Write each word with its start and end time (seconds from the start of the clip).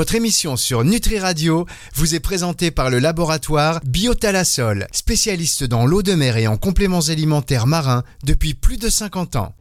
Votre 0.00 0.14
émission 0.14 0.56
sur 0.56 0.82
Nutri 0.82 1.18
Radio 1.18 1.66
vous 1.94 2.14
est 2.14 2.20
présentée 2.20 2.70
par 2.70 2.88
le 2.88 3.00
laboratoire 3.00 3.80
Biotalasol, 3.84 4.86
spécialiste 4.92 5.62
dans 5.64 5.84
l'eau 5.84 6.02
de 6.02 6.14
mer 6.14 6.38
et 6.38 6.46
en 6.46 6.56
compléments 6.56 7.10
alimentaires 7.10 7.66
marins 7.66 8.02
depuis 8.24 8.54
plus 8.54 8.78
de 8.78 8.88
50 8.88 9.36
ans. 9.36 9.54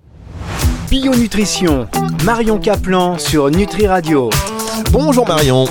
Bionutrition, 0.89 1.89
Marion 2.23 2.57
Caplan 2.57 3.17
sur 3.17 3.51
Nutri 3.51 3.85
Radio. 3.85 4.29
Bonjour 4.91 5.27
Marion. 5.27 5.65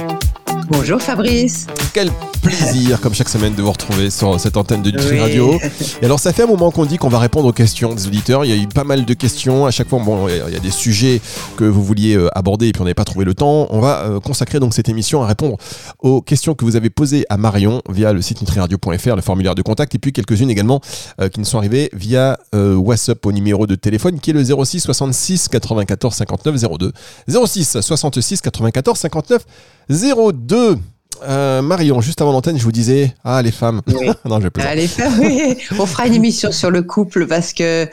Bonjour 0.69 1.00
Fabrice. 1.00 1.66
Quel 1.94 2.10
plaisir, 2.49 3.01
comme 3.01 3.15
chaque 3.15 3.28
semaine, 3.28 3.54
de 3.54 3.62
vous 3.62 3.71
retrouver 3.71 4.10
sur 4.10 4.38
cette 4.40 4.56
antenne 4.56 4.83
de 4.83 4.90
Nutri 4.90 5.21
Radio. 5.21 5.58
Et 6.01 6.04
alors, 6.04 6.19
ça 6.19 6.33
fait 6.33 6.42
un 6.42 6.47
moment 6.47 6.71
qu'on 6.71 6.85
dit 6.85 6.97
qu'on 6.97 7.08
va 7.08 7.19
répondre 7.19 7.47
aux 7.48 7.53
questions 7.53 7.94
des 7.94 8.06
auditeurs. 8.06 8.44
Il 8.44 8.51
y 8.51 8.58
a 8.58 8.62
eu 8.62 8.67
pas 8.67 8.85
mal 8.85 9.04
de 9.04 9.15
questions. 9.15 9.67
À 9.67 9.71
chaque 9.71 9.88
fois, 9.88 10.01
bon, 10.03 10.28
il 10.28 10.53
y 10.53 10.56
a 10.56 10.61
des 10.61 10.71
sujets 10.71 11.21
que 11.56 11.65
vous 11.65 11.83
vouliez 11.83 12.16
euh, 12.16 12.29
aborder 12.37 12.69
et 12.69 12.72
puis 12.72 12.80
on 12.80 12.84
n'avait 12.84 12.94
pas 12.94 13.04
trouvé 13.04 13.24
le 13.24 13.34
temps. 13.34 13.66
On 13.71 13.80
va 13.80 14.01
euh, 14.01 14.21
consacrer 14.21 14.61
donc 14.61 14.74
cette 14.74 14.88
émission 14.88 15.22
à 15.22 15.26
répondre 15.26 15.56
aux 16.01 16.23
questions 16.23 16.55
que 16.55 16.65
vous 16.65 16.77
avez 16.77 16.91
posées 16.91 17.24
à 17.29 17.37
Marion 17.37 17.83
via 17.91 18.12
le 18.12 18.23
site 18.23 18.41
nutriradio.fr, 18.41 19.16
le 19.16 19.23
formulaire 19.23 19.55
de 19.55 19.62
contact, 19.62 19.95
et 19.95 19.99
puis 19.99 20.12
quelques-unes 20.12 20.51
également 20.51 20.80
euh, 21.21 21.29
qui 21.29 21.41
nous 21.41 21.46
sont 21.46 21.59
arrivées 21.59 21.91
via 21.93 22.38
WhatsApp 22.52 23.24
au 23.27 23.33
numéro 23.33 23.66
de 23.66 23.74
téléphone 23.74 24.21
qui 24.21 24.30
est 24.30 24.33
le 24.33 24.43
06 24.43 24.80
66 24.80 25.49
94 25.49 26.15
59 26.15 26.79
02. 26.79 26.93
06 27.29 27.80
66 27.80 28.41
94 28.41 28.99
59 28.99 29.45
02. 30.33 30.79
Euh, 31.23 31.63
Marion, 31.63 32.01
juste 32.01 32.21
avant 32.21 32.33
l'antenne, 32.33 32.59
je 32.59 32.65
vous 32.65 32.73
disais, 32.73 33.15
ah 33.25 33.43
les 33.43 33.53
femmes. 33.53 33.83
non, 34.25 34.41
je 34.41 34.49
ah, 34.61 34.75
les 34.75 34.89
femmes, 34.89 35.19
oui. 35.21 35.57
On 35.79 35.87
fera 35.87 36.07
une 36.07 36.15
émission 36.15 36.53
sur 36.53 36.71
le 36.71 36.83
couple 36.83 37.27
parce 37.27 37.53
que 37.53 37.89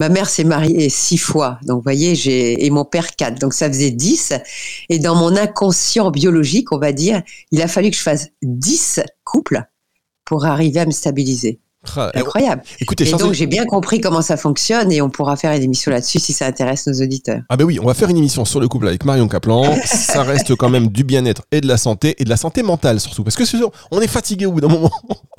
ma 0.00 0.08
mère 0.08 0.28
s'est 0.28 0.44
mariée 0.44 0.88
six 0.88 1.18
fois. 1.18 1.58
Donc, 1.62 1.78
vous 1.78 1.82
voyez, 1.82 2.14
j'ai 2.14 2.64
et 2.64 2.70
mon 2.70 2.84
père 2.84 3.14
quatre. 3.16 3.38
Donc, 3.38 3.54
ça 3.54 3.68
faisait 3.68 3.90
dix. 3.90 4.32
Et 4.88 4.98
dans 4.98 5.14
mon 5.14 5.36
inconscient 5.36 6.10
biologique, 6.10 6.72
on 6.72 6.78
va 6.78 6.92
dire, 6.92 7.22
il 7.50 7.62
a 7.62 7.68
fallu 7.68 7.90
que 7.90 7.96
je 7.96 8.02
fasse 8.02 8.28
dix 8.42 9.00
couples 9.24 9.62
pour 10.24 10.44
arriver 10.44 10.80
à 10.80 10.86
me 10.86 10.90
stabiliser. 10.90 11.60
Incroyable. 12.14 12.62
Écoutez, 12.80 13.08
et 13.08 13.12
donc 13.12 13.32
j'ai 13.32 13.46
bien 13.46 13.64
compris 13.64 14.00
comment 14.00 14.22
ça 14.22 14.36
fonctionne 14.36 14.92
et 14.92 15.00
on 15.02 15.10
pourra 15.10 15.36
faire 15.36 15.52
une 15.52 15.62
émission 15.62 15.90
là-dessus 15.90 16.18
si 16.18 16.32
ça 16.32 16.46
intéresse 16.46 16.86
nos 16.86 17.02
auditeurs. 17.02 17.40
Ah 17.48 17.56
ben 17.56 17.64
oui, 17.64 17.78
on 17.80 17.86
va 17.86 17.94
faire 17.94 18.08
une 18.08 18.16
émission 18.16 18.44
sur 18.44 18.60
le 18.60 18.68
couple 18.68 18.88
avec 18.88 19.04
Marion 19.04 19.28
Caplan. 19.28 19.76
ça 19.84 20.22
reste 20.22 20.54
quand 20.54 20.68
même 20.68 20.88
du 20.88 21.04
bien-être 21.04 21.42
et 21.52 21.60
de 21.60 21.68
la 21.68 21.76
santé 21.76 22.14
et 22.18 22.24
de 22.24 22.30
la 22.30 22.36
santé 22.36 22.62
mentale 22.62 23.00
surtout 23.00 23.24
parce 23.24 23.36
que 23.36 23.44
on 23.90 24.00
est 24.00 24.06
fatigué 24.06 24.46
au 24.46 24.52
bout 24.52 24.60
d'un 24.60 24.68
moment. 24.68 24.90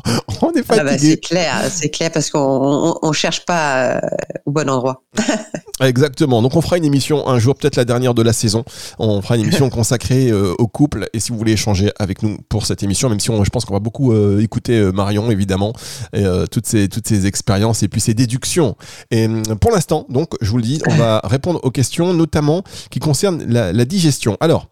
on 0.41 0.51
est 0.51 0.63
ah 0.69 0.83
bah, 0.83 0.91
fatigué. 0.91 1.11
c'est 1.11 1.17
clair, 1.17 1.63
c'est 1.69 1.89
clair 1.89 2.11
parce 2.11 2.29
qu'on 2.29 2.97
on, 3.01 3.11
cherche 3.11 3.45
pas 3.45 3.95
euh, 3.95 3.99
au 4.45 4.51
bon 4.51 4.69
endroit. 4.69 5.03
Exactement. 5.81 6.41
Donc 6.41 6.55
on 6.55 6.61
fera 6.61 6.77
une 6.77 6.85
émission 6.85 7.27
un 7.27 7.39
jour, 7.39 7.55
peut-être 7.55 7.75
la 7.75 7.85
dernière 7.85 8.13
de 8.13 8.21
la 8.21 8.33
saison. 8.33 8.63
On 8.99 9.21
fera 9.21 9.35
une 9.35 9.43
émission 9.43 9.69
consacrée 9.69 10.29
euh, 10.29 10.53
au 10.57 10.67
couple 10.67 11.07
et 11.13 11.19
si 11.19 11.31
vous 11.31 11.37
voulez 11.37 11.53
échanger 11.53 11.91
avec 11.99 12.23
nous 12.23 12.37
pour 12.49 12.65
cette 12.65 12.83
émission, 12.83 13.09
même 13.09 13.19
si 13.19 13.29
on, 13.29 13.43
je 13.43 13.49
pense 13.49 13.65
qu'on 13.65 13.73
va 13.73 13.79
beaucoup 13.79 14.13
euh, 14.13 14.41
écouter 14.41 14.91
Marion 14.91 15.29
évidemment. 15.29 15.73
Et, 16.13 16.23
toutes 16.45 16.67
ces, 16.67 16.89
toutes 16.89 17.07
ces 17.07 17.25
expériences 17.25 17.83
et 17.83 17.87
puis 17.87 18.01
ces 18.01 18.13
déductions. 18.13 18.75
Et 19.11 19.25
hum, 19.25 19.43
pour 19.59 19.71
l'instant, 19.71 20.05
donc, 20.09 20.33
je 20.41 20.49
vous 20.49 20.57
le 20.57 20.63
dis, 20.63 20.81
on 20.87 20.95
va 20.95 21.21
répondre 21.23 21.59
aux 21.63 21.71
questions, 21.71 22.13
notamment 22.13 22.63
qui 22.89 22.99
concernent 22.99 23.43
la, 23.47 23.85
digestion. 23.85 24.37
Alors, 24.41 24.67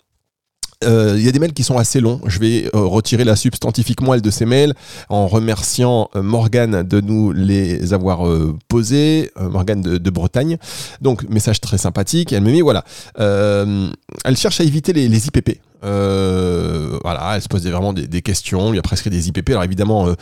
euh, 0.84 1.16
il 1.18 1.24
y 1.24 1.30
a 1.30 1.32
des 1.32 1.40
mails 1.40 1.54
qui 1.54 1.64
sont 1.64 1.78
assez 1.78 2.02
longs. 2.02 2.20
Je 2.26 2.38
vais 2.40 2.66
euh, 2.76 2.82
retirer 2.82 3.24
la 3.24 3.38
substantifique 3.38 4.02
moelle 4.02 4.22
de 4.22 4.30
ces 4.30 4.46
mails 4.46 4.74
en 5.08 5.28
remerciant 5.28 6.10
Morgane 6.16 6.84
de 6.84 7.00
nous 7.00 7.32
les 7.32 7.94
avoir 7.94 8.30
posés, 8.68 9.32
Morgane 9.40 9.82
de, 9.82 10.10
Bretagne. 10.10 10.58
Donc, 11.02 11.28
message 11.30 11.62
très 11.62 11.78
sympathique. 11.78 12.34
Elle 12.34 12.44
me 12.44 12.52
dit, 12.52 12.62
voilà, 12.62 12.84
elle 13.18 14.38
cherche 14.38 14.60
à 14.60 14.64
éviter 14.64 14.92
les, 14.92 15.08
les 15.08 15.28
IPP. 15.28 15.60
voilà, 15.82 17.34
elle 17.36 17.42
se 17.42 17.48
pose 17.48 17.66
vraiment 17.66 17.94
des, 17.94 18.08
des, 18.08 18.22
questions. 18.22 18.74
Il 18.74 18.76
y 18.76 18.80
a 18.80 18.84
presque 18.84 19.08
des 19.08 19.30
IPP. 19.30 19.52
Alors 19.52 19.64
évidemment, 19.64 20.14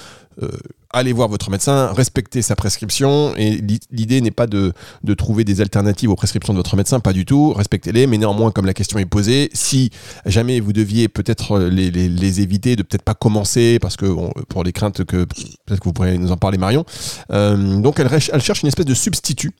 allez 0.93 1.11
voir 1.11 1.27
votre 1.27 1.49
médecin, 1.49 1.91
respectez 1.91 2.41
sa 2.41 2.55
prescription. 2.55 3.35
Et 3.35 3.61
l'idée 3.91 4.21
n'est 4.21 4.31
pas 4.31 4.47
de, 4.47 4.73
trouver 5.17 5.43
des 5.43 5.59
alternatives 5.59 6.09
aux 6.09 6.15
prescriptions 6.15 6.53
de 6.53 6.59
votre 6.59 6.75
médecin, 6.77 6.99
pas 6.99 7.13
du 7.13 7.25
tout. 7.25 7.51
Respectez-les, 7.53 8.07
mais 8.07 8.17
néanmoins, 8.17 8.51
comme 8.51 8.65
la 8.65 8.73
question 8.73 8.99
est 8.99 9.05
posée, 9.05 9.49
si 9.53 9.89
jamais 10.25 10.59
vous 10.59 10.73
deviez 10.73 11.07
peut-être 11.07 11.59
les, 11.59 12.41
éviter, 12.41 12.75
de 12.75 12.83
peut-être 12.83 13.03
pas 13.03 13.15
commencer, 13.15 13.79
parce 13.79 13.97
que 13.97 14.05
pour 14.49 14.63
les 14.63 14.71
craintes 14.71 15.03
que 15.03 15.25
peut-être 15.25 15.79
que 15.79 15.85
vous 15.85 15.93
pourrez 15.93 16.17
nous 16.17 16.31
en 16.31 16.37
parler, 16.37 16.57
Marion. 16.57 16.85
Euh, 17.31 17.79
donc, 17.79 17.99
elle, 17.99 18.41
cherche 18.41 18.61
une 18.61 18.67
espèce 18.67 18.85
de 18.85 18.93
substitut. 18.93 19.51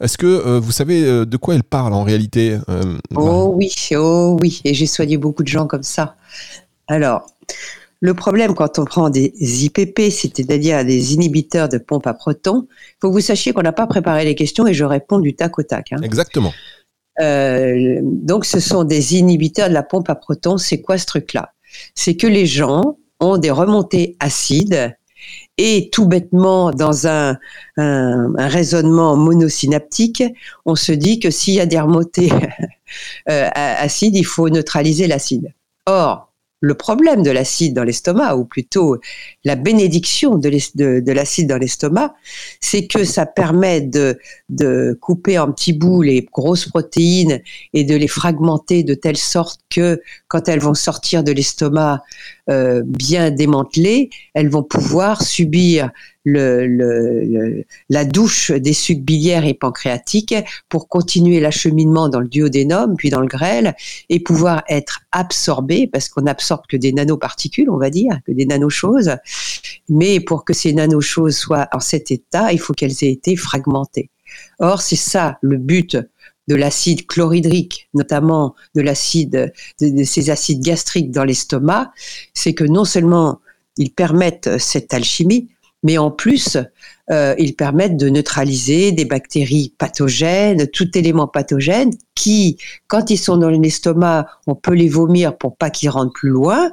Est-ce 0.00 0.16
que 0.16 0.26
euh, 0.26 0.58
vous 0.58 0.72
savez 0.72 1.04
euh, 1.04 1.26
de 1.26 1.36
quoi 1.36 1.54
elle 1.54 1.64
parle 1.64 1.92
en 1.92 2.02
réalité 2.02 2.58
Oh 3.14 3.52
oui, 3.54 3.74
oh 3.92 4.38
oui, 4.40 4.60
et 4.64 4.72
j'ai 4.72 4.86
soigné 4.86 5.18
beaucoup 5.18 5.42
de 5.42 5.48
gens 5.48 5.66
comme 5.66 5.82
ça. 5.82 6.16
Alors, 6.88 7.26
le 8.00 8.14
problème 8.14 8.54
quand 8.54 8.78
on 8.78 8.84
prend 8.84 9.10
des 9.10 9.32
IPP, 9.64 10.10
c'est-à-dire 10.10 10.84
des 10.84 11.14
inhibiteurs 11.14 11.68
de 11.68 11.78
pompe 11.78 12.06
à 12.06 12.14
protons, 12.14 12.66
il 12.70 12.96
faut 13.00 13.08
que 13.08 13.14
vous 13.14 13.20
sachiez 13.20 13.52
qu'on 13.52 13.62
n'a 13.62 13.72
pas 13.72 13.86
préparé 13.86 14.24
les 14.24 14.34
questions 14.34 14.66
et 14.66 14.74
je 14.74 14.84
réponds 14.84 15.18
du 15.18 15.34
tac 15.34 15.58
au 15.58 15.62
tac. 15.62 15.92
Hein. 15.92 16.00
Exactement. 16.02 16.52
Euh, 17.20 18.00
donc 18.02 18.44
ce 18.44 18.60
sont 18.60 18.84
des 18.84 19.16
inhibiteurs 19.16 19.68
de 19.68 19.74
la 19.74 19.82
pompe 19.82 20.10
à 20.10 20.14
protons. 20.14 20.58
C'est 20.58 20.80
quoi 20.80 20.98
ce 20.98 21.06
truc-là? 21.06 21.52
C'est 21.94 22.16
que 22.16 22.26
les 22.26 22.46
gens 22.46 22.98
ont 23.20 23.38
des 23.38 23.50
remontées 23.50 24.16
acides 24.20 24.94
et 25.58 25.88
tout 25.90 26.06
bêtement, 26.06 26.70
dans 26.70 27.06
un, 27.06 27.38
raisonnement 27.76 29.16
monosynaptique, 29.16 30.22
on 30.66 30.74
se 30.74 30.92
dit 30.92 31.18
que 31.18 31.30
s'il 31.30 31.54
y 31.54 31.60
a 31.60 31.66
des 31.66 31.80
remontées 31.80 32.30
euh, 33.30 33.48
acides, 33.54 34.16
il 34.16 34.26
faut 34.26 34.50
neutraliser 34.50 35.06
l'acide. 35.06 35.54
Or, 35.86 36.32
le 36.66 36.74
problème 36.74 37.22
de 37.22 37.30
l'acide 37.30 37.74
dans 37.74 37.84
l'estomac, 37.84 38.36
ou 38.36 38.44
plutôt 38.44 38.98
la 39.44 39.56
bénédiction 39.56 40.36
de, 40.36 40.50
l'acide 41.12 41.48
dans 41.48 41.58
l'estomac, 41.58 42.14
c'est 42.60 42.86
que 42.86 43.04
ça 43.04 43.24
permet 43.24 43.80
de, 43.80 44.18
couper 45.00 45.38
en 45.38 45.52
petits 45.52 45.72
bouts 45.72 46.02
les 46.02 46.26
grosses 46.32 46.68
protéines 46.68 47.40
et 47.72 47.84
de 47.84 47.94
les 47.94 48.08
fragmenter 48.08 48.82
de 48.82 48.94
telle 48.94 49.16
sorte 49.16 49.60
que 49.70 50.00
quand 50.28 50.48
elles 50.48 50.60
vont 50.60 50.74
sortir 50.74 51.22
de 51.22 51.32
l'estomac 51.32 52.02
euh, 52.48 52.82
bien 52.84 53.30
démantelées, 53.30 54.10
elles 54.34 54.48
vont 54.48 54.62
pouvoir 54.62 55.22
subir 55.22 55.90
le, 56.24 57.64
la 57.88 58.04
douche 58.04 58.50
des 58.50 58.72
sucs 58.72 59.02
biliaires 59.02 59.46
et 59.46 59.54
pancréatiques 59.54 60.34
pour 60.68 60.88
continuer 60.88 61.40
l'acheminement 61.40 62.08
dans 62.08 62.20
le 62.20 62.28
duodénum, 62.28 62.96
puis 62.96 63.10
dans 63.10 63.20
le 63.20 63.26
grêle, 63.26 63.74
et 64.08 64.20
pouvoir 64.20 64.64
être 64.68 65.00
absorbé, 65.12 65.86
parce 65.86 66.08
qu'on 66.08 66.22
n'absorbe 66.22 66.66
que 66.68 66.76
des 66.76 66.92
nanoparticules, 66.92 67.70
on 67.70 67.78
va 67.78 67.90
dire, 67.90 68.18
que 68.26 68.32
des 68.32 68.46
nanochoses. 68.46 69.16
Mais 69.88 70.20
pour 70.20 70.44
que 70.44 70.52
ces 70.52 70.72
nanochoses 70.72 71.36
soient 71.36 71.68
en 71.72 71.80
cet 71.80 72.10
état, 72.10 72.52
il 72.52 72.58
faut 72.58 72.72
qu'elles 72.72 73.04
aient 73.04 73.12
été 73.12 73.36
fragmentées. 73.36 74.10
Or, 74.58 74.82
c'est 74.82 74.96
ça 74.96 75.38
le 75.42 75.56
but 75.56 75.96
de 76.48 76.54
l'acide 76.54 77.06
chlorhydrique, 77.06 77.88
notamment 77.94 78.54
de 78.74 78.82
l'acide, 78.82 79.52
de, 79.80 80.04
ces 80.04 80.30
acides 80.30 80.62
gastriques 80.62 81.10
dans 81.10 81.24
l'estomac, 81.24 81.92
c'est 82.34 82.54
que 82.54 82.64
non 82.64 82.84
seulement 82.84 83.40
ils 83.76 83.92
permettent 83.92 84.58
cette 84.58 84.94
alchimie, 84.94 85.48
mais 85.82 85.98
en 85.98 86.10
plus, 86.10 86.56
euh, 87.10 87.34
ils 87.38 87.54
permettent 87.54 87.96
de 87.96 88.08
neutraliser 88.08 88.90
des 88.90 89.04
bactéries 89.04 89.72
pathogènes, 89.78 90.66
tout 90.68 90.96
élément 90.98 91.28
pathogène 91.28 91.90
qui, 92.14 92.58
quand 92.88 93.10
ils 93.10 93.18
sont 93.18 93.36
dans 93.36 93.50
l'estomac, 93.50 94.26
on 94.46 94.56
peut 94.56 94.74
les 94.74 94.88
vomir 94.88 95.36
pour 95.36 95.56
pas 95.56 95.70
qu'ils 95.70 95.90
rentrent 95.90 96.12
plus 96.12 96.30
loin, 96.30 96.72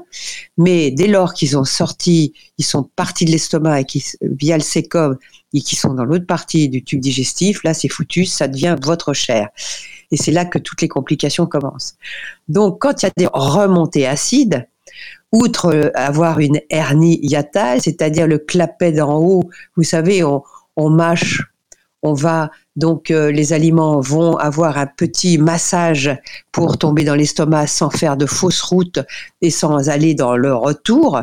mais 0.57 0.89
dès 0.89 1.07
lors 1.07 1.33
qu'ils 1.33 1.57
ont 1.57 1.65
sorti, 1.65 2.33
ils 2.57 2.65
sont 2.65 2.89
partis 2.95 3.25
de 3.25 3.31
l'estomac 3.31 3.81
et 3.81 3.85
qui, 3.85 4.03
via 4.21 4.57
le 4.57 4.63
sécom 4.63 5.17
et 5.53 5.61
qui 5.61 5.75
sont 5.75 5.93
dans 5.93 6.03
l'autre 6.03 6.25
partie 6.25 6.69
du 6.69 6.83
tube 6.83 6.99
digestif, 6.99 7.63
là 7.63 7.73
c'est 7.73 7.89
foutu, 7.89 8.25
ça 8.25 8.47
devient 8.47 8.75
votre 8.81 9.13
chair. 9.13 9.49
Et 10.11 10.17
c'est 10.17 10.31
là 10.31 10.45
que 10.45 10.59
toutes 10.59 10.81
les 10.81 10.87
complications 10.87 11.47
commencent. 11.47 11.95
Donc, 12.47 12.79
quand 12.79 13.01
il 13.01 13.05
y 13.07 13.09
a 13.09 13.13
des 13.17 13.29
remontées 13.33 14.05
acides, 14.05 14.67
outre 15.31 15.73
euh, 15.73 15.89
avoir 15.95 16.39
une 16.39 16.59
hernie 16.69 17.19
hiatale, 17.21 17.81
c'est-à-dire 17.81 18.27
le 18.27 18.37
clapet 18.37 18.91
d'en 18.91 19.17
haut, 19.17 19.49
vous 19.75 19.83
savez, 19.83 20.23
on, 20.23 20.43
mâche, 20.89 21.41
on 22.03 22.13
va 22.13 22.51
donc 22.75 23.11
euh, 23.11 23.31
les 23.31 23.53
aliments 23.53 23.99
vont 23.99 24.37
avoir 24.37 24.77
un 24.77 24.87
petit 24.87 25.37
massage 25.37 26.15
pour 26.51 26.77
tomber 26.77 27.03
dans 27.03 27.15
l'estomac 27.15 27.67
sans 27.67 27.89
faire 27.89 28.17
de 28.17 28.25
fausses 28.25 28.61
routes 28.61 28.99
et 29.41 29.49
sans 29.49 29.89
aller 29.89 30.15
dans 30.15 30.35
le 30.35 30.53
retour. 30.55 31.21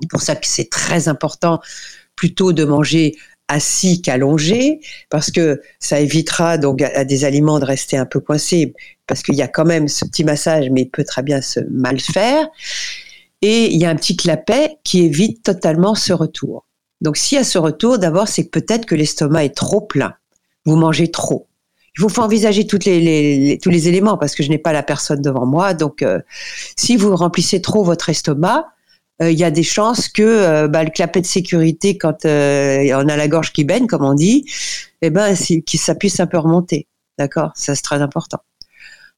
C'est 0.00 0.10
pour 0.10 0.22
ça 0.22 0.36
que 0.36 0.46
c'est 0.46 0.70
très 0.70 1.08
important 1.08 1.60
plutôt 2.16 2.52
de 2.52 2.64
manger 2.64 3.16
assis 3.48 4.00
qu'allongé 4.00 4.80
parce 5.10 5.30
que 5.30 5.60
ça 5.78 6.00
évitera 6.00 6.56
donc 6.58 6.80
à 6.82 7.04
des 7.04 7.24
aliments 7.24 7.60
de 7.60 7.64
rester 7.64 7.96
un 7.96 8.06
peu 8.06 8.20
coincés 8.20 8.74
parce 9.06 9.22
qu'il 9.22 9.34
y 9.34 9.42
a 9.42 9.48
quand 9.48 9.66
même 9.66 9.86
ce 9.88 10.04
petit 10.06 10.24
massage 10.24 10.70
mais 10.70 10.82
il 10.82 10.90
peut 10.90 11.04
très 11.04 11.22
bien 11.22 11.40
se 11.40 11.60
mal 11.70 12.00
faire 12.00 12.48
et 13.42 13.66
il 13.66 13.78
y 13.78 13.84
a 13.84 13.90
un 13.90 13.96
petit 13.96 14.16
clapet 14.16 14.78
qui 14.84 15.04
évite 15.04 15.42
totalement 15.42 15.94
ce 15.94 16.14
retour. 16.14 16.64
Donc 17.02 17.18
s'il 17.18 17.36
y 17.36 17.40
a 17.40 17.44
ce 17.44 17.58
retour, 17.58 17.98
d'abord 17.98 18.28
c'est 18.28 18.44
peut-être 18.44 18.86
que 18.86 18.94
l'estomac 18.94 19.44
est 19.44 19.54
trop 19.54 19.82
plein. 19.82 20.14
Vous 20.64 20.76
mangez 20.76 21.10
trop. 21.10 21.46
il 21.98 22.10
faut, 22.10 22.22
envisager 22.22 22.66
toutes 22.66 22.86
les, 22.86 23.58
tous 23.62 23.68
les 23.68 23.88
éléments 23.88 24.16
parce 24.16 24.34
que 24.34 24.42
je 24.42 24.48
n'ai 24.48 24.58
pas 24.58 24.72
la 24.72 24.82
personne 24.82 25.20
devant 25.20 25.44
moi. 25.44 25.74
Donc, 25.74 26.00
euh, 26.00 26.20
si 26.76 26.96
vous 26.96 27.14
remplissez 27.14 27.60
trop 27.60 27.84
votre 27.84 28.08
estomac, 28.08 28.73
euh, 29.22 29.30
il 29.30 29.38
y 29.38 29.44
a 29.44 29.50
des 29.50 29.62
chances 29.62 30.08
que 30.08 30.66
bah, 30.66 30.84
le 30.84 30.90
clapet 30.90 31.20
de 31.20 31.26
sécurité, 31.26 31.98
quand 31.98 32.24
on 32.24 32.28
a 33.08 33.16
la 33.16 33.28
gorge 33.28 33.52
qui 33.52 33.64
baigne, 33.64 33.86
comme 33.86 34.04
on 34.04 34.14
dit, 34.14 34.44
eh 35.02 35.10
ben, 35.10 35.34
que 35.34 35.78
ça 35.78 35.94
puisse 35.94 36.20
un 36.20 36.26
peu 36.26 36.38
remonter. 36.38 36.86
D'accord? 37.18 37.52
Ça, 37.54 37.74
c'est 37.74 37.82
très 37.82 38.02
important. 38.02 38.38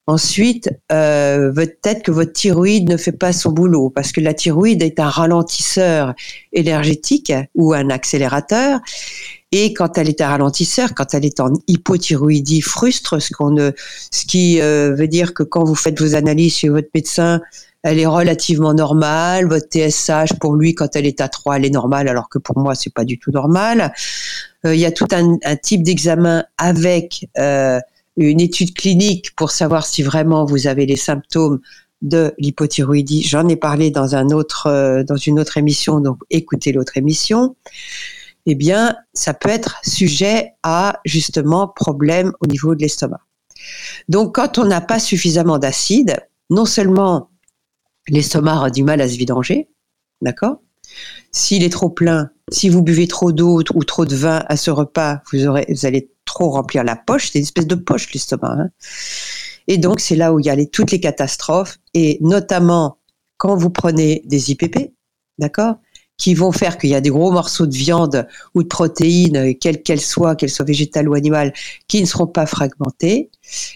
Ensuite, 0.08 0.70
euh, 0.93 1.52
peut-être 1.52 2.04
que 2.04 2.12
votre 2.12 2.32
thyroïde 2.32 2.88
ne 2.88 2.96
fait 2.96 3.10
pas 3.10 3.32
son 3.32 3.50
boulot 3.50 3.90
parce 3.90 4.12
que 4.12 4.20
la 4.20 4.34
thyroïde 4.34 4.82
est 4.82 5.00
un 5.00 5.08
ralentisseur 5.08 6.14
énergétique 6.52 7.32
ou 7.56 7.72
un 7.72 7.90
accélérateur. 7.90 8.78
Et 9.50 9.72
quand 9.72 9.98
elle 9.98 10.08
est 10.08 10.20
un 10.20 10.28
ralentisseur, 10.28 10.94
quand 10.94 11.12
elle 11.14 11.25
est 11.25 11.40
en 11.40 11.52
hypothyroïdie 11.66 12.60
frustre, 12.60 13.20
ce, 13.20 13.32
qu'on 13.32 13.50
ne, 13.50 13.72
ce 14.12 14.26
qui 14.26 14.60
euh, 14.60 14.94
veut 14.94 15.08
dire 15.08 15.34
que 15.34 15.43
quand 15.43 15.64
vous 15.64 15.75
faites 15.75 16.00
vos 16.00 16.14
analyses 16.14 16.54
chez 16.58 16.69
votre 16.69 16.88
médecin, 16.94 17.40
elle 17.87 18.00
est 18.00 18.06
relativement 18.06 18.75
normale. 18.75 19.47
Votre 19.47 19.69
TSH, 19.69 20.38
pour 20.41 20.56
lui, 20.56 20.75
quand 20.75 20.97
elle 20.97 21.06
est 21.06 21.21
à 21.21 21.29
3, 21.29 21.59
elle 21.59 21.67
est 21.67 21.71
normale, 21.71 22.09
alors 22.09 22.29
que 22.29 22.38
pour 22.38 22.59
moi, 22.59 22.75
c'est 22.75 22.93
pas 22.93 23.05
du 23.05 23.19
tout 23.19 23.31
normal. 23.31 23.93
Euh, 24.65 24.75
il 24.75 24.81
y 24.81 24.87
a 24.87 24.91
tout 24.91 25.06
un, 25.12 25.56
type 25.56 25.85
d'examen 25.85 26.44
avec 26.59 27.29
euh, 27.38 27.79
une 28.17 28.41
étude 28.41 28.75
clinique 28.75 29.37
pour 29.37 29.53
savoir 29.53 29.87
si 29.87 30.03
vraiment 30.03 30.44
vous 30.44 30.67
avez 30.67 30.85
les 30.85 30.97
symptômes 30.97 31.61
de 32.03 32.35
l'hypothyroïdie. 32.38 33.23
J'en 33.23 33.47
ai 33.49 33.56
parlé 33.56 33.93
dans 33.93 34.15
euh, 34.15 35.05
dans 35.05 35.17
une 35.17 35.39
autre 35.39 35.56
émission, 35.56 36.00
donc 36.00 36.19
écoutez 36.31 36.73
l'autre 36.73 36.97
émission. 36.97 37.55
Eh 38.47 38.56
bien, 38.56 38.97
ça 39.15 39.32
peut 39.32 39.49
être 39.49 39.77
sujet 39.85 40.55
à 40.65 41.00
justement 41.05 41.69
problème 41.69 42.32
au 42.41 42.47
niveau 42.47 42.75
de 42.75 42.81
l'estomac. 42.81 43.21
Donc, 44.09 44.35
quand 44.35 44.59
on 44.59 44.65
n'a 44.65 44.81
pas 44.81 44.99
suffisamment 44.99 45.59
d'acide, 45.59 46.17
non 46.50 46.65
seulement 46.65 47.31
l'estomac 48.08 48.64
a 48.64 48.70
du 48.70 48.85
mal 48.85 49.00
à 49.00 49.08
se 49.08 49.17
vidanger, 49.17 49.69
d'accord? 50.20 50.61
S'il 51.32 51.62
est 51.62 51.70
trop 51.70 51.91
plein, 51.91 52.31
si 52.50 52.69
vous 52.69 52.82
buvez 52.82 53.08
trop 53.08 53.32
d'eau 53.32 53.62
ou 53.75 53.85
trop 53.85 54.06
de 54.06 54.14
vin 54.14 54.44
à 54.49 54.56
ce 54.56 54.70
repas, 54.70 55.20
vous, 55.32 55.47
aurez, 55.47 55.67
vous 55.69 55.87
allez 55.87 56.11
trop 56.25 56.50
remplir 56.50 56.85
la 56.85 56.97
poche. 56.97 57.31
C'est 57.31 57.38
une 57.38 57.44
espèce 57.44 57.67
de 57.67 57.75
poche, 57.75 58.12
l'estomac. 58.12 58.56
Hein. 58.58 58.70
Et 59.69 59.79
donc, 59.79 60.00
c'est 60.00 60.17
là 60.17 60.32
où 60.32 60.38
il 60.38 60.47
y 60.47 60.50
a 60.50 60.67
toutes 60.67 60.93
les 60.93 61.00
catastrophes, 61.00 61.79
et 61.94 62.19
notamment 62.20 62.99
quand 63.37 63.56
vous 63.56 63.70
prenez 63.70 64.23
des 64.26 64.53
IPP, 64.53 64.93
d'accord? 65.38 65.76
Qui 66.17 66.35
vont 66.35 66.53
faire 66.53 66.79
qu'il 66.79 66.88
y 66.88 66.94
a 66.94 67.03
des 67.03 67.11
gros 67.11 67.31
morceaux 67.31 67.67
de 67.67 67.76
viande 67.76 68.26
ou 68.55 68.62
de 68.62 68.69
protéines, 68.69 69.55
quelles 69.58 69.82
qu'elles 69.82 70.00
soient, 70.00 70.35
qu'elles 70.35 70.50
soient 70.50 70.64
végétales 70.64 71.08
ou 71.08 71.14
animales, 71.14 71.53
qui 71.88 72.00
ne 72.00 72.06
seront 72.06 72.26
pas 72.26 72.47
fragmentées, 72.47 73.31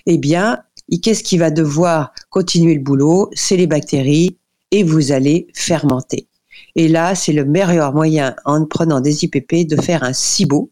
eh 0.07 0.17
bien, 0.17 0.61
qu'est-ce 0.99 1.23
qui 1.23 1.39
va 1.39 1.51
devoir 1.51 2.13
continuer 2.31 2.75
le 2.75 2.81
boulot? 2.81 3.31
C'est 3.35 3.57
les 3.57 3.69
bactéries 3.69 4.37
et 4.73 4.83
vous 4.83 5.13
allez 5.13 5.47
fermenter. 5.55 6.27
Et 6.77 6.89
là, 6.89 7.15
c'est 7.15 7.33
le 7.33 7.45
meilleur 7.45 7.93
moyen, 7.93 8.35
en 8.45 8.65
prenant 8.65 9.01
des 9.01 9.25
IPP, 9.25 9.67
de 9.67 9.81
faire 9.81 10.03
un 10.03 10.13
SIBO, 10.13 10.71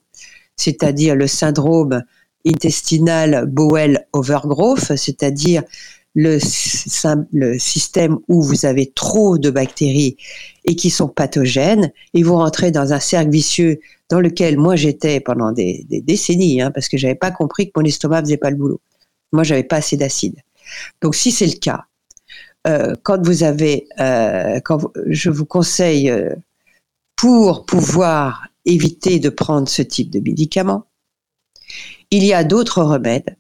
c'est-à-dire 0.57 1.15
le 1.15 1.27
syndrome 1.27 2.03
intestinal 2.47 3.47
Bowel 3.47 4.07
overgrowth, 4.13 4.97
c'est-à-dire 4.97 5.63
le, 6.15 6.39
système 7.59 8.19
où 8.29 8.43
vous 8.43 8.67
avez 8.67 8.91
trop 8.93 9.39
de 9.39 9.51
bactéries 9.51 10.17
et 10.65 10.75
qui 10.75 10.91
sont 10.91 11.09
pathogènes, 11.09 11.93
et 12.15 12.23
vous 12.23 12.35
rentrez 12.35 12.71
dans 12.71 12.93
un 12.93 13.01
cercle 13.01 13.31
vicieux 13.31 13.79
dans 14.11 14.21
lequel 14.21 14.59
moi 14.59 14.75
j'étais 14.75 15.21
pendant 15.21 15.53
des, 15.53 15.87
décennies, 15.89 16.61
hein, 16.61 16.71
parce 16.73 16.89
que 16.89 16.97
j'avais 16.97 17.15
pas 17.15 17.31
compris 17.31 17.67
que 17.67 17.73
mon 17.77 17.85
estomac 17.85 18.23
faisait 18.23 18.37
pas 18.37 18.51
le 18.51 18.57
boulot. 18.57 18.81
Moi, 19.33 19.45
j'avais 19.45 19.65
pas 19.65 19.77
assez 19.77 19.97
d'acide. 19.97 20.37
Donc, 21.03 21.15
si 21.15 21.31
c'est 21.31 21.47
le 21.47 21.59
cas, 21.59 21.87
euh, 22.67 22.95
quand 23.03 23.25
vous 23.25 23.45
avez, 23.45 23.89
euh, 24.01 24.61
quand 24.61 24.91
je 25.07 25.31
vous 25.31 25.47
conseille 25.47 26.11
euh, 26.11 26.35
pour 27.17 27.67
pouvoir 27.67 28.49
éviter 28.65 29.19
de 29.19 29.29
prendre 29.29 29.69
ce 29.69 29.83
type 29.83 30.11
de 30.11 30.21
médicaments, 30.21 30.87
il 32.11 32.25
y 32.25 32.33
a 32.33 32.45
d'autres 32.45 32.83
remèdes 32.83 33.37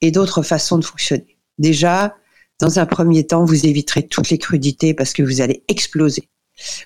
et 0.00 0.10
d'autres 0.10 0.42
façons 0.42 0.78
de 0.78 0.84
fonctionner. 0.84 1.38
Déjà, 1.58 2.16
dans 2.58 2.78
un 2.78 2.86
premier 2.86 3.26
temps, 3.26 3.44
vous 3.44 3.66
éviterez 3.66 4.06
toutes 4.06 4.30
les 4.30 4.38
crudités 4.38 4.94
parce 4.94 5.12
que 5.12 5.22
vous 5.22 5.40
allez 5.40 5.64
exploser. 5.68 6.28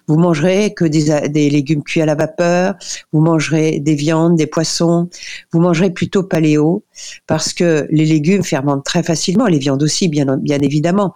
Vous 0.06 0.16
mangerez 0.16 0.74
que 0.74 0.84
des, 0.84 1.50
légumes 1.50 1.82
cuits 1.82 2.02
à 2.02 2.06
la 2.06 2.14
vapeur, 2.14 2.74
vous 3.12 3.20
mangerez 3.20 3.80
des 3.80 3.94
viandes, 3.94 4.36
des 4.36 4.46
poissons, 4.46 5.08
vous 5.52 5.60
mangerez 5.60 5.90
plutôt 5.90 6.22
paléo 6.22 6.84
parce 7.26 7.52
que 7.52 7.86
les 7.90 8.04
légumes 8.04 8.44
fermentent 8.44 8.84
très 8.84 9.02
facilement, 9.02 9.46
les 9.46 9.58
viandes 9.58 9.82
aussi 9.82 10.08
bien, 10.08 10.26
évidemment, 10.60 11.14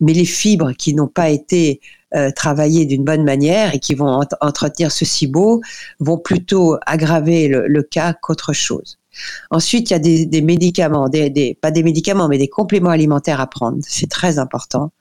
mais 0.00 0.12
les 0.12 0.24
fibres 0.24 0.72
qui 0.72 0.94
n'ont 0.94 1.08
pas 1.08 1.30
été 1.30 1.80
euh, 2.14 2.30
travaillées 2.30 2.86
d'une 2.86 3.04
bonne 3.04 3.24
manière 3.24 3.74
et 3.74 3.78
qui 3.78 3.94
vont 3.94 4.20
entretenir 4.40 4.92
ce 4.92 5.04
SIBO 5.04 5.62
vont 5.98 6.18
plutôt 6.18 6.76
aggraver 6.86 7.48
le, 7.48 7.82
cas 7.82 8.12
qu'autre 8.12 8.52
chose. 8.52 8.98
Ensuite, 9.50 9.90
il 9.90 9.92
y 9.92 9.96
a 9.96 9.98
des, 9.98 10.42
médicaments, 10.42 11.08
pas 11.60 11.70
des 11.70 11.82
médicaments, 11.82 12.28
mais 12.28 12.38
des 12.38 12.48
compléments 12.48 12.90
alimentaires 12.90 13.40
à 13.40 13.46
prendre. 13.46 13.78
C'est 13.82 14.10
très 14.10 14.38
important. 14.38 14.92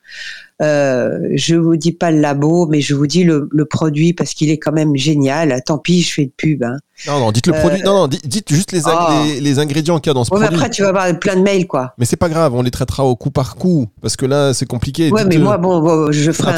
Euh, 0.61 1.19
je 1.33 1.55
vous 1.55 1.75
dis 1.75 1.91
pas 1.91 2.11
le 2.11 2.19
labo, 2.21 2.67
mais 2.67 2.79
je 2.79 2.93
vous 2.93 3.07
dis 3.07 3.23
le, 3.23 3.49
produit 3.65 4.13
parce 4.13 4.33
qu'il 4.33 4.49
est 4.49 4.57
quand 4.57 4.71
même 4.71 4.95
génial. 4.95 5.61
Tant 5.65 5.77
pis, 5.77 6.01
je 6.01 6.13
fais 6.13 6.25
de 6.25 6.31
pub. 6.35 6.63
Hein. 6.63 6.77
Non, 7.07 7.19
non, 7.19 7.31
dites 7.31 7.47
le 7.47 7.53
produit. 7.53 7.81
Euh, 7.81 7.85
non, 7.85 7.93
non, 8.01 8.07
dites, 8.07 8.53
juste 8.53 8.71
les, 8.71 8.81
ah. 8.85 9.23
les, 9.41 9.59
ingrédients 9.59 9.99
qu'il 9.99 10.09
y 10.09 10.11
a 10.11 10.13
dans 10.13 10.23
ce 10.23 10.29
produit. 10.29 10.47
Mais 10.47 10.55
après, 10.55 10.69
tu 10.69 10.83
vas 10.83 10.89
avoir 10.89 11.19
plein 11.19 11.35
de 11.35 11.41
mails, 11.41 11.65
quoi. 11.65 11.93
Mais 11.97 12.05
c'est 12.05 12.17
pas 12.17 12.29
grave, 12.29 12.53
on 12.53 12.61
les 12.61 12.71
traitera 12.71 13.03
au 13.03 13.15
coup 13.15 13.31
par 13.31 13.55
coup 13.55 13.87
parce 14.01 14.15
que 14.15 14.25
là, 14.25 14.53
c'est 14.53 14.67
compliqué. 14.67 15.11
Ouais, 15.11 15.25
mais 15.25 15.37
moi, 15.37 15.57
bon, 15.57 16.11
je 16.11 16.31
ferai 16.31 16.53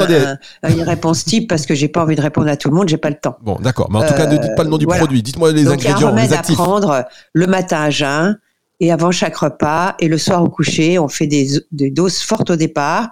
une 0.63 0.81
réponse 0.81 1.24
type 1.24 1.50
parce 1.50 1.65
que 1.65 1.74
j'ai 1.74 1.88
pas 1.88 2.03
envie 2.03 2.15
de 2.15 2.21
répondre 2.21 2.47
à 2.50 2.57
tout 2.57 2.69
le 2.69 2.75
monde, 2.75 2.89
j'ai 2.89 2.97
pas 2.97 3.09
le 3.09 3.15
temps. 3.15 3.38
Bon, 3.42 3.57
d'accord. 3.62 3.89
Mais 3.92 4.00
en 4.00 4.07
tout 4.07 4.13
cas, 4.13 4.27
ne 4.27 4.38
dites 4.38 4.56
pas 4.56 4.63
le 4.63 4.69
nom 4.69 4.77
du 4.77 4.86
euh, 4.86 4.95
produit. 4.95 5.24
Dites-moi 5.24 5.51
les 5.51 5.68
ingrédients. 5.68 5.97
Il 5.97 6.01
y 6.01 6.03
a 6.03 6.07
un 6.07 6.12
remède 6.12 6.33
à 6.33 6.42
prendre 6.42 7.06
le 7.33 7.47
matin 7.47 7.81
à 7.81 7.89
jeun 7.89 8.38
et 8.80 8.92
avant 8.92 9.12
chaque 9.12 9.36
repas 9.36 9.95
et 10.00 10.07
le 10.07 10.18
soir 10.18 10.44
au 10.44 10.50
coucher, 10.50 11.00
on 11.00 11.07
fait 11.07 11.27
des, 11.27 11.63
doses 11.72 12.19
fortes 12.19 12.50
au 12.50 12.56
départ 12.56 13.12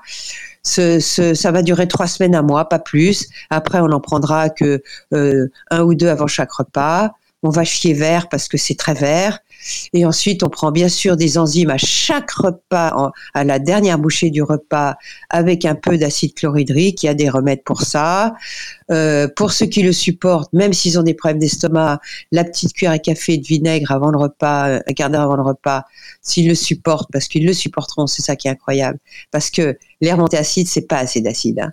ça 0.63 1.51
va 1.51 1.61
durer 1.61 1.87
trois 1.87 2.07
semaines, 2.07 2.35
à 2.35 2.41
mois, 2.41 2.69
pas 2.69 2.79
plus. 2.79 3.27
Après, 3.49 3.79
on 3.79 3.87
n'en 3.87 3.99
prendra 3.99 4.49
que 4.49 4.81
euh, 5.13 5.47
un 5.69 5.81
ou 5.83 5.93
deux 5.93 6.07
avant 6.07 6.27
chaque 6.27 6.51
repas. 6.51 7.11
On 7.43 7.49
va 7.49 7.65
chier 7.65 7.93
vert 7.93 8.29
parce 8.29 8.47
que 8.47 8.57
c'est 8.57 8.75
très 8.75 8.93
vert. 8.93 9.39
Et 9.93 10.05
ensuite, 10.05 10.43
on 10.43 10.49
prend 10.49 10.71
bien 10.71 10.89
sûr 10.89 11.17
des 11.17 11.37
enzymes 11.37 11.69
à 11.69 11.77
chaque 11.77 12.31
repas, 12.31 13.11
à 13.33 13.43
la 13.43 13.59
dernière 13.59 13.99
bouchée 13.99 14.29
du 14.29 14.41
repas, 14.41 14.95
avec 15.29 15.65
un 15.65 15.75
peu 15.75 15.97
d'acide 15.97 16.33
chlorhydrique. 16.33 17.03
Il 17.03 17.05
y 17.07 17.09
a 17.09 17.13
des 17.13 17.29
remèdes 17.29 17.63
pour 17.63 17.81
ça. 17.81 18.33
Euh, 18.91 19.27
pour 19.35 19.53
ceux 19.53 19.65
qui 19.65 19.81
le 19.81 19.93
supportent, 19.93 20.51
même 20.53 20.73
s'ils 20.73 20.99
ont 20.99 21.03
des 21.03 21.13
problèmes 21.13 21.39
d'estomac, 21.39 21.99
la 22.31 22.43
petite 22.43 22.73
cuillère 22.73 22.91
à 22.91 22.99
café 22.99 23.37
de 23.37 23.45
vinaigre 23.45 23.91
avant 23.91 24.11
le 24.11 24.17
repas, 24.17 24.79
un 24.87 24.93
quart 24.93 25.09
d'heure 25.09 25.21
avant 25.21 25.35
le 25.35 25.43
repas, 25.43 25.83
s'ils 26.21 26.47
le 26.47 26.55
supportent, 26.55 27.09
parce 27.11 27.27
qu'ils 27.27 27.45
le 27.45 27.53
supporteront, 27.53 28.07
c'est 28.07 28.21
ça 28.21 28.35
qui 28.35 28.47
est 28.47 28.51
incroyable. 28.51 28.99
Parce 29.31 29.49
que 29.49 29.77
l'air 30.01 30.17
montée 30.17 30.37
acide, 30.37 30.67
c'est 30.67 30.87
pas 30.87 30.97
assez 30.97 31.21
d'acide. 31.21 31.59
Hein. 31.59 31.71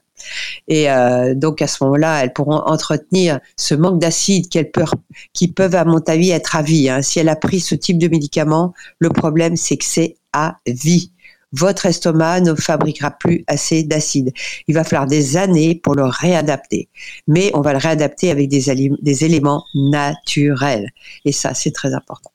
Et 0.68 0.90
euh, 0.90 1.34
donc 1.34 1.62
à 1.62 1.66
ce 1.66 1.82
moment-là, 1.84 2.22
elles 2.22 2.32
pourront 2.32 2.62
entretenir 2.66 3.40
ce 3.56 3.74
manque 3.74 4.00
d'acide 4.00 4.48
qui 4.48 5.48
peuvent 5.48 5.74
à 5.74 5.84
mon 5.84 6.00
avis 6.06 6.30
être 6.30 6.56
à 6.56 6.62
vie. 6.62 6.88
Hein. 6.88 7.02
Si 7.02 7.18
elle 7.18 7.28
a 7.28 7.36
pris 7.36 7.60
ce 7.60 7.74
type 7.74 7.98
de 7.98 8.08
médicament, 8.08 8.74
le 8.98 9.10
problème 9.10 9.56
c'est 9.56 9.76
que 9.76 9.84
c'est 9.84 10.16
à 10.32 10.56
vie 10.66 11.12
votre 11.52 11.86
estomac 11.86 12.40
ne 12.40 12.54
fabriquera 12.54 13.10
plus 13.10 13.44
assez 13.46 13.82
d'acide. 13.82 14.32
Il 14.68 14.74
va 14.74 14.84
falloir 14.84 15.06
des 15.06 15.36
années 15.36 15.74
pour 15.74 15.94
le 15.94 16.04
réadapter. 16.04 16.88
Mais 17.26 17.50
on 17.54 17.60
va 17.60 17.72
le 17.72 17.78
réadapter 17.78 18.30
avec 18.30 18.48
des, 18.48 18.90
des 19.02 19.24
éléments 19.24 19.64
naturels. 19.74 20.90
Et 21.24 21.32
ça, 21.32 21.54
c'est 21.54 21.72
très 21.72 21.94
important. 21.94 22.30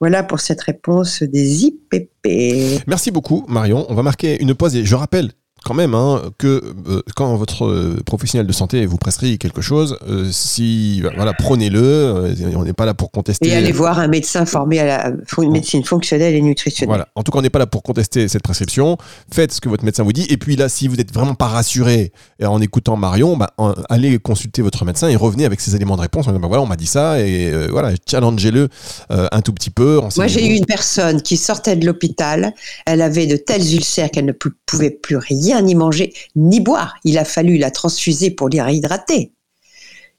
Voilà 0.00 0.22
pour 0.22 0.40
cette 0.40 0.62
réponse 0.62 1.22
des 1.22 1.64
IPP. 1.66 2.82
Merci 2.86 3.10
beaucoup 3.10 3.44
Marion. 3.46 3.86
On 3.90 3.94
va 3.94 4.02
marquer 4.02 4.40
une 4.40 4.54
pause 4.54 4.74
et 4.74 4.84
je 4.84 4.94
rappelle 4.94 5.32
quand 5.66 5.74
même 5.74 5.94
hein, 5.94 6.22
que 6.38 6.62
euh, 6.88 7.02
quand 7.16 7.34
votre 7.34 7.64
euh, 7.64 8.00
professionnel 8.06 8.46
de 8.46 8.52
santé 8.52 8.86
vous 8.86 8.98
prescrit 8.98 9.36
quelque 9.36 9.60
chose, 9.60 9.98
euh, 10.08 10.28
si 10.30 11.02
voilà, 11.16 11.32
prenez-le. 11.32 12.36
on 12.54 12.62
n'est 12.62 12.72
pas 12.72 12.86
là 12.86 12.94
pour 12.94 13.10
contester. 13.10 13.48
Et 13.48 13.56
allez 13.56 13.72
voir 13.72 13.98
un 13.98 14.06
médecin 14.06 14.46
formé 14.46 14.78
à 14.78 14.84
la 14.86 15.12
médecine 15.38 15.82
fonctionnelle 15.82 16.36
et 16.36 16.40
nutritionnelle. 16.40 16.90
Voilà. 16.90 17.08
En 17.16 17.24
tout 17.24 17.32
cas, 17.32 17.40
on 17.40 17.42
n'est 17.42 17.50
pas 17.50 17.58
là 17.58 17.66
pour 17.66 17.82
contester 17.82 18.28
cette 18.28 18.42
prescription. 18.42 18.96
Faites 19.32 19.54
ce 19.54 19.60
que 19.60 19.68
votre 19.68 19.84
médecin 19.84 20.04
vous 20.04 20.12
dit. 20.12 20.24
Et 20.30 20.36
puis 20.36 20.54
là, 20.54 20.68
si 20.68 20.86
vous 20.86 20.94
n'êtes 20.94 21.12
vraiment 21.12 21.34
pas 21.34 21.48
rassuré 21.48 22.12
en 22.40 22.60
écoutant 22.60 22.96
Marion, 22.96 23.36
bah, 23.36 23.52
allez 23.88 24.20
consulter 24.20 24.62
votre 24.62 24.84
médecin 24.84 25.08
et 25.08 25.16
revenez 25.16 25.46
avec 25.46 25.60
ses 25.60 25.74
éléments 25.74 25.96
de 25.96 26.02
réponse. 26.02 26.26
Bah, 26.26 26.38
voilà, 26.42 26.62
on 26.62 26.66
m'a 26.66 26.76
dit 26.76 26.86
ça 26.86 27.18
et 27.18 27.52
voilà, 27.70 27.90
challengez-le 28.08 28.68
un 29.10 29.40
tout 29.40 29.52
petit 29.52 29.70
peu. 29.70 30.00
Moi, 30.16 30.28
j'ai 30.28 30.46
eu 30.46 30.54
une 30.54 30.66
personne 30.66 31.22
qui 31.22 31.36
sortait 31.36 31.74
de 31.74 31.84
l'hôpital. 31.84 32.54
Elle 32.86 33.02
avait 33.02 33.26
de 33.26 33.36
tels 33.36 33.74
ulcères 33.74 34.12
qu'elle 34.12 34.26
ne 34.26 34.32
pouvait 34.66 34.90
plus 34.90 35.16
rien 35.16 35.55
ni 35.62 35.74
manger, 35.74 36.12
ni 36.34 36.60
boire. 36.60 36.96
Il 37.04 37.18
a 37.18 37.24
fallu 37.24 37.58
la 37.58 37.70
transfuser 37.70 38.30
pour 38.30 38.48
les 38.48 38.62
réhydrater. 38.62 39.32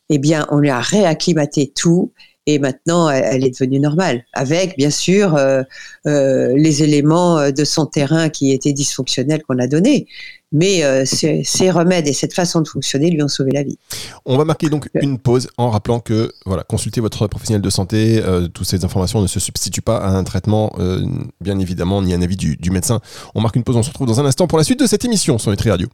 Eh 0.10 0.20
bien, 0.20 0.48
on 0.50 0.58
lui 0.58 0.70
a 0.70 0.80
réacclimaté 0.80 1.72
tout 1.76 2.14
et 2.48 2.58
maintenant 2.58 3.10
elle, 3.10 3.46
est 3.46 3.52
devenue 3.52 3.80
normale, 3.80 4.26
avec 4.34 4.76
bien 4.76 4.90
sûr 4.90 5.36
euh, 5.36 5.62
euh, 6.08 6.54
les 6.56 6.82
éléments 6.82 7.52
de 7.52 7.64
son 7.64 7.86
terrain 7.86 8.30
qui 8.30 8.52
étaient 8.52 8.74
dysfonctionnels 8.74 9.44
qu'on 9.44 9.60
a 9.60 9.68
donnés. 9.68 10.08
Mais 10.52 10.84
euh, 10.84 11.04
ces, 11.06 11.44
ces, 11.44 11.70
remèdes 11.72 12.08
et 12.08 12.14
cette 12.14 12.34
façon 12.34 12.62
de 12.62 12.68
fonctionner 12.68 13.10
lui 13.10 13.22
ont 13.22 13.28
sauvé 13.28 13.52
la 13.52 13.64
vie. 13.64 13.78
On 14.26 14.38
va 14.38 14.46
marquer 14.46 14.70
donc 14.70 14.90
une 14.94 15.20
pause 15.20 15.50
en 15.58 15.70
rappelant 15.70 16.00
que 16.00 16.32
voilà, 16.46 16.64
consultez 16.64 17.02
votre 17.02 17.28
professionnel 17.28 17.62
de 17.62 17.70
santé. 17.70 18.22
Euh, 18.24 18.48
toutes 18.48 18.68
ces 18.68 18.86
informations 18.86 19.22
ne 19.22 19.28
se 19.28 19.42
substituent 19.42 19.82
pas 19.82 19.98
à 19.98 20.10
un 20.10 20.24
traitement, 20.24 20.72
euh, 20.80 21.06
bien 21.42 21.60
évidemment, 21.60 22.02
ni 22.02 22.14
à 22.14 22.18
un 22.18 22.22
avis 22.22 22.38
du, 22.38 22.56
du, 22.56 22.72
médecin. 22.72 23.02
On 23.36 23.42
marque 23.42 23.58
une 23.58 23.64
pause. 23.64 23.76
On 23.76 23.84
se 23.84 23.90
retrouve 23.90 24.08
dans 24.08 24.22
un 24.22 24.26
instant 24.26 24.48
pour 24.48 24.58
la 24.58 24.64
suite 24.64 24.80
de 24.80 24.88
cette 24.88 25.04
émission 25.04 25.38
sur 25.38 25.52
Nutri 25.52 25.70
Radio. 25.70 25.90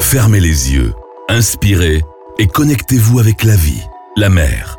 Fermez 0.00 0.40
les 0.40 0.72
yeux, 0.72 0.92
inspirez 1.28 2.02
et 2.38 2.46
connectez-vous 2.46 3.18
avec 3.18 3.42
la 3.42 3.56
vie, 3.56 3.82
la 4.16 4.28
mer, 4.28 4.78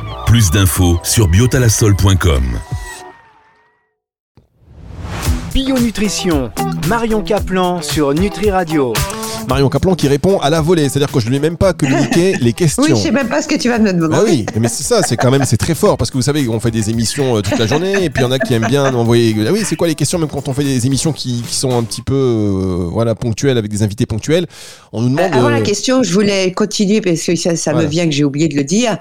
Plus 0.25 0.51
d'infos 0.51 0.99
sur 1.03 1.27
biotalasol.com. 1.27 2.43
Bio-nutrition, 5.53 6.51
Marion 6.87 7.21
Caplan 7.21 7.81
sur 7.81 8.13
Nutri 8.13 8.49
Radio. 8.51 8.93
Marion 9.47 9.69
Caplan 9.69 9.95
qui 9.95 10.07
répond 10.07 10.39
à 10.39 10.49
la 10.49 10.61
volée, 10.61 10.89
c'est-à-dire 10.89 11.11
que 11.11 11.19
je 11.19 11.25
ne 11.25 11.31
lui 11.31 11.37
ai 11.37 11.39
même 11.39 11.57
pas 11.57 11.73
communiqué 11.73 12.35
les 12.41 12.53
questions. 12.53 12.83
Oui, 12.83 12.89
je 12.91 12.95
sais 12.95 13.11
même 13.11 13.27
pas 13.27 13.41
ce 13.41 13.47
que 13.47 13.55
tu 13.55 13.69
vas 13.69 13.79
me 13.79 13.91
demander. 13.91 14.15
Ah 14.17 14.23
oui, 14.25 14.45
mais 14.59 14.67
c'est 14.67 14.83
ça, 14.83 15.01
c'est 15.03 15.17
quand 15.17 15.31
même 15.31 15.45
c'est 15.45 15.57
très 15.57 15.75
fort 15.75 15.97
parce 15.97 16.09
que 16.11 16.17
vous 16.17 16.23
savez, 16.23 16.47
on 16.47 16.59
fait 16.59 16.71
des 16.71 16.89
émissions 16.89 17.37
euh, 17.37 17.41
toute 17.41 17.57
la 17.57 17.67
journée 17.67 18.03
et 18.03 18.09
puis 18.09 18.23
il 18.23 18.25
y 18.25 18.29
en 18.29 18.31
a 18.31 18.39
qui 18.39 18.53
aiment 18.53 18.67
bien 18.67 18.93
envoyer. 18.93 19.35
Ah 19.47 19.51
oui, 19.51 19.61
c'est 19.65 19.75
quoi 19.75 19.87
les 19.87 19.95
questions 19.95 20.19
même 20.19 20.29
quand 20.29 20.47
on 20.47 20.53
fait 20.53 20.63
des 20.63 20.85
émissions 20.85 21.13
qui, 21.13 21.41
qui 21.41 21.55
sont 21.55 21.77
un 21.77 21.83
petit 21.83 22.01
peu 22.01 22.13
euh, 22.13 22.87
voilà 22.91 23.15
ponctuelles 23.15 23.57
avec 23.57 23.71
des 23.71 23.83
invités 23.83 24.05
ponctuels, 24.05 24.47
on 24.93 25.01
nous 25.01 25.09
demande. 25.09 25.31
Euh, 25.31 25.37
avant 25.37 25.49
la 25.49 25.61
question, 25.61 26.03
je 26.03 26.13
voulais 26.13 26.51
continuer 26.51 27.01
parce 27.01 27.23
que 27.23 27.35
ça, 27.35 27.55
ça 27.55 27.73
me 27.73 27.85
vient 27.85 28.05
que 28.05 28.11
j'ai 28.11 28.23
oublié 28.23 28.47
de 28.47 28.55
le 28.55 28.63
dire, 28.63 28.97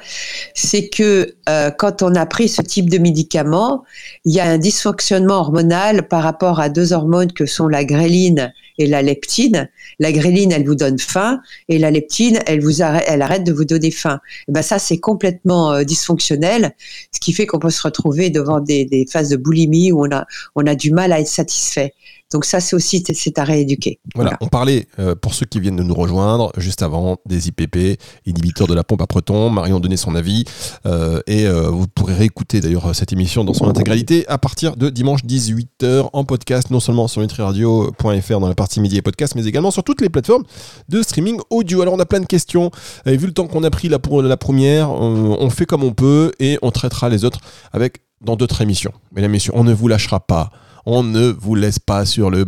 c'est 0.55 0.89
que 0.89 1.35
euh, 1.49 1.71
quand 1.71 2.03
on 2.03 2.15
a 2.15 2.27
pris 2.27 2.49
ce 2.49 2.63
type 2.63 2.91
de 2.91 2.99
médicament, 2.99 3.85
il 4.25 4.35
y 4.35 4.41
a 4.41 4.45
un 4.45 4.59
dysfonctionnement 4.59 5.41
hormonal 5.41 6.09
par 6.09 6.23
rapport 6.23 6.61
à 6.61 6.69
deux 6.69 6.93
hormones 6.93 7.33
que 7.33 7.47
sont 7.47 7.69
la 7.69 7.85
gréline 7.85 8.53
et 8.79 8.87
la 8.87 9.03
leptine. 9.03 9.69
La 9.99 10.13
elle 10.37 10.65
vous 10.65 10.75
donne 10.75 10.99
faim, 10.99 11.41
et 11.69 11.79
la 11.79 11.91
leptine, 11.91 12.39
elle 12.47 12.61
vous 12.61 12.83
arrête, 12.83 13.05
elle 13.07 13.23
arrête 13.23 13.45
de 13.45 13.53
vous 13.53 13.65
donner 13.65 13.91
faim. 13.91 14.21
Et 14.49 14.53
ben 14.53 14.63
ça, 14.63 14.79
c'est 14.79 14.99
complètement 14.99 15.73
euh, 15.73 15.85
dysfonctionnel, 15.85 16.75
ce 17.13 17.21
qui 17.21 17.33
fait 17.33 17.47
qu'on 17.47 17.59
peut 17.59 17.71
se 17.71 17.83
retrouver 17.83 18.31
devant 18.31 18.61
des, 18.61 18.85
des, 18.85 19.07
phases 19.11 19.31
de 19.31 19.37
boulimie 19.37 19.93
où 19.93 20.05
on 20.05 20.11
a, 20.11 20.27
on 20.55 20.67
a 20.67 20.75
du 20.75 20.93
mal 20.93 21.13
à 21.13 21.21
être 21.21 21.29
satisfait. 21.29 21.95
Donc 22.33 22.45
ça, 22.45 22.61
c'est 22.61 22.77
aussi 22.77 23.03
c'est 23.13 23.39
à 23.39 23.45
rééduquer. 23.45 23.99
Voilà, 24.15 24.37
on 24.41 24.47
parlait, 24.47 24.87
euh, 24.99 25.17
pour 25.17 25.35
ceux 25.35 25.47
qui 25.47 25.59
viennent 25.59 25.77
de 25.77 25.83
nous 25.83 25.95
rejoindre, 25.95 26.53
juste 26.57 26.83
avant, 26.83 27.17
des 27.27 27.49
IPP, 27.49 28.01
inhibiteurs 28.25 28.69
de 28.69 28.75
la 28.75 28.85
pompe 28.85 29.03
à 29.03 29.07
protons. 29.07 29.51
Marion 29.51 29.81
donnait 29.81 29.97
son 29.97 30.15
avis. 30.15 30.45
Euh, 30.87 31.21
et 31.27 31.47
euh, 31.47 31.69
vous 31.69 31.89
pourrez 31.89 32.15
réécouter 32.15 32.61
d'ailleurs 32.61 32.95
cette 32.95 33.13
émission 33.13 33.45
dans 33.45 33.55
son 33.55 33.69
intégralité 33.69 34.27
à 34.29 34.39
partir 34.39 34.77
de 34.77 34.91
dimanche 34.91 35.25
18h 35.25 36.11
en 36.13 36.25
podcast, 36.25 36.71
non 36.71 36.79
seulement 36.79 37.09
sur 37.09 37.21
nutriradio.fr 37.21 38.41
dans 38.41 38.49
la 38.49 38.55
partie 38.55 38.81
médias 38.81 38.99
et 38.99 39.03
podcast, 39.03 39.35
mais 39.35 39.45
également 39.47 39.73
sur 39.73 39.83
toutes 39.83 40.01
les 40.01 40.09
plateformes 40.09 40.45
de 40.89 41.03
streaming 41.03 41.41
audio. 41.51 41.83
Alors 41.83 41.95
on 41.95 41.99
a 41.99 42.07
plein 42.07 42.21
de 42.21 42.27
questions. 42.27 42.71
Et 43.07 43.17
vu 43.17 43.27
le 43.27 43.33
temps 43.33 43.49
qu'on 43.49 43.65
a 43.65 43.71
pris 43.71 43.89
là 43.89 43.99
pour 43.99 44.23
la 44.23 44.37
première, 44.37 44.91
on 44.91 45.51
fait 45.51 45.67
comme 45.67 45.83
on 45.83 45.93
peut 45.93 46.33
et 46.39 46.59
on 46.63 46.71
traitera 46.71 47.09
les 47.09 47.25
autres 47.25 47.41
avec 47.73 48.03
dans 48.21 48.37
d'autres 48.37 48.61
émissions. 48.61 48.93
Mesdames 49.13 49.31
et 49.31 49.33
messieurs, 49.33 49.53
on 49.57 49.65
ne 49.65 49.73
vous 49.73 49.89
lâchera 49.89 50.21
pas 50.21 50.51
on 50.87 51.03
ne 51.03 51.29
vous 51.29 51.55
laisse 51.55 51.79
pas 51.79 52.05
sur 52.05 52.31
le, 52.31 52.45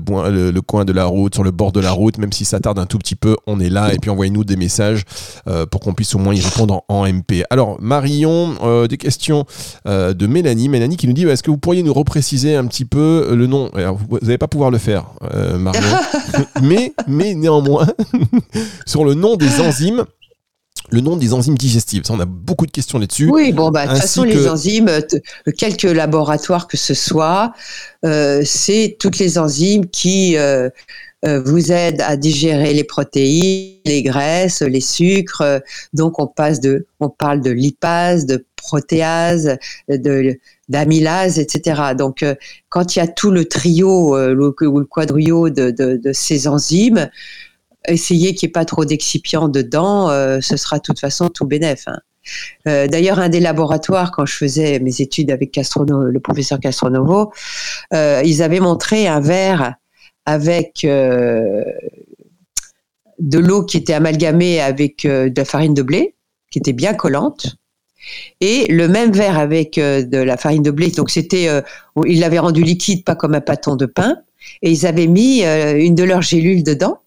coin 0.61 0.85
de 0.85 0.93
la 0.93 1.05
route, 1.05 1.35
sur 1.35 1.45
le 1.45 1.51
bord 1.51 1.73
de 1.73 1.81
la 1.81 1.93
route, 1.93 2.19
même 2.19 2.33
si 2.33 2.45
ça 2.45 2.61
tarde 2.61 2.79
un 2.79 2.87
tout 2.87 2.99
petit 2.99 3.15
peu, 3.15 3.37
on 3.47 3.61
est 3.61 3.71
là. 3.71 3.93
Et 3.93 3.99
puis 3.99 4.11
envoyez-nous 4.11 4.45
des 4.45 4.57
messages 4.57 5.05
euh, 5.49 5.67
pour 5.67 5.81
qu'on 5.81 5.95
puisse 5.95 6.15
au 6.15 6.19
moins 6.19 6.35
y 6.35 6.41
répondre 6.41 6.83
en, 6.89 7.07
MP. 7.07 7.45
Alors 7.51 7.79
Marion, 7.81 8.55
euh, 8.63 8.87
des 8.87 8.97
questions 8.97 9.45
euh, 9.87 10.15
de 10.15 10.27
Mélanie, 10.27 10.69
Mélanie 10.69 10.97
qui 10.97 11.07
nous 11.07 11.13
dit 11.13 11.27
est-ce 11.27 11.43
que 11.43 11.51
vous 11.51 11.59
pourriez 11.59 11.83
nous 11.83 11.93
repréciser 11.93 12.57
un 12.57 12.67
petit 12.67 12.85
peu 12.85 13.35
le 13.35 13.47
nom? 13.47 13.71
Vous 13.75 14.19
n'allez 14.23 14.39
pas 14.39 14.49
pouvoir 14.49 14.71
le 14.71 14.79
faire, 14.79 15.07
Marion, 15.59 15.83
mais, 16.63 16.95
mais 17.09 17.35
néanmoins 17.35 17.87
sur 18.87 19.05
le 19.05 19.15
nom 19.15 19.37
des 19.37 19.61
enzymes 19.61 20.05
le 20.93 21.01
nom 21.01 21.17
des 21.17 21.33
enzymes 21.33 21.57
digestives. 21.57 22.05
Ça, 22.05 22.13
on 22.13 22.21
a 22.21 22.27
beaucoup 22.27 22.67
de 22.67 22.71
questions 22.71 22.99
là-dessus. 22.99 23.29
Oui, 23.33 23.53
bon, 23.53 23.71
bah, 23.71 23.87
de 23.87 23.93
toute 23.93 24.03
façon, 24.03 24.25
les 24.25 24.47
enzymes, 24.47 24.91
quelques 25.57 25.83
laboratoires 25.85 26.69
que 26.69 26.77
ce 26.77 26.93
soit, 26.93 27.53
euh, 28.05 28.43
c'est 28.45 28.97
toutes 29.01 29.19
les 29.19 29.39
enzymes 29.39 29.87
qui 29.87 30.37
euh, 30.37 30.69
euh, 31.25 31.41
vous 31.43 31.73
aident 31.73 32.03
à 32.03 32.17
digérer 32.17 32.75
les 32.75 32.85
protéines, 32.85 33.79
les 33.87 34.03
graisses, 34.03 34.61
les 34.61 34.83
sucres. 34.83 35.61
Donc, 35.95 36.19
on 36.19 36.27
passe 36.27 36.61
de, 36.61 36.87
on 37.01 37.09
parle 37.09 37.41
de 37.41 37.51
lipase, 37.51 38.27
de 38.27 38.45
protéase, 38.57 39.57
de 39.89 40.39
d'amylase, 40.69 41.39
etc. 41.39 41.95
Donc, 41.99 42.25
quand 42.71 42.97
il 42.97 43.01
y 43.01 43.03
a 43.03 43.09
tout 43.09 43.31
le 43.31 43.45
trio 43.45 44.17
ou 44.17 44.79
le 44.79 44.85
quadrio 44.85 45.51
de, 45.51 45.71
de, 45.71 45.97
de 46.03 46.13
ces 46.13 46.49
enzymes, 46.49 47.11
essayez 47.89 48.35
qu'il 48.35 48.49
n'y 48.49 48.51
ait 48.51 48.53
pas 48.53 48.65
trop 48.65 48.85
d'excipients 48.85 49.49
dedans, 49.49 50.11
euh, 50.11 50.39
ce 50.41 50.57
sera 50.57 50.79
de 50.79 50.83
toute 50.83 51.01
façon 51.01 51.29
tout 51.29 51.47
bénef. 51.47 51.85
Hein. 51.87 51.99
Euh, 52.69 52.87
D'ailleurs, 52.87 53.19
un 53.19 53.29
des 53.29 53.41
laboratoires, 53.41 54.13
quand 54.13 54.27
je 54.27 54.37
faisais 54.37 54.79
mes 54.81 55.01
études 55.01 55.31
avec 55.31 55.51
Castrono, 55.53 56.05
le 56.05 56.21
professeur 56.21 56.61
Castronovo, 56.61 57.33
euh, 57.93 58.23
ils 58.25 58.43
avaient 58.43 58.61
montré 58.61 59.09
un 59.09 59.21
verre 59.21 59.75
avec 60.25 60.85
euh, 60.85 61.65
de 63.19 63.39
l'eau 63.39 63.65
qui 63.65 63.77
était 63.77 63.95
amalgamée 63.95 64.61
avec 64.61 65.05
euh, 65.05 65.29
de 65.29 65.37
la 65.37 65.45
farine 65.45 65.75
de 65.75 65.83
blé, 65.83 66.15
qui 66.51 66.59
était 66.59 66.73
bien 66.73 66.95
collante, 66.95 67.57
et 68.41 68.67
le 68.69 68.89
même 68.89 69.13
verre 69.13 69.39
avec 69.39 69.77
de 69.77 70.19
la 70.19 70.37
farine 70.37 70.63
de 70.63 70.73
blé. 70.73 70.91
Donc 70.91 71.09
c'était, 71.09 71.49
ils 72.05 72.19
l'avaient 72.19 72.41
rendu 72.41 72.63
liquide, 72.63 73.05
pas 73.05 73.15
comme 73.15 73.35
un 73.35 73.41
pâton 73.41 73.77
de 73.77 73.87
pain, 73.87 74.17
et 74.61 74.73
ils 74.73 74.87
avaient 74.87 75.07
mis 75.07 75.45
une 75.45 75.95
de 75.95 76.03
leurs 76.03 76.21
gélules 76.21 76.65
dedans 76.65 76.99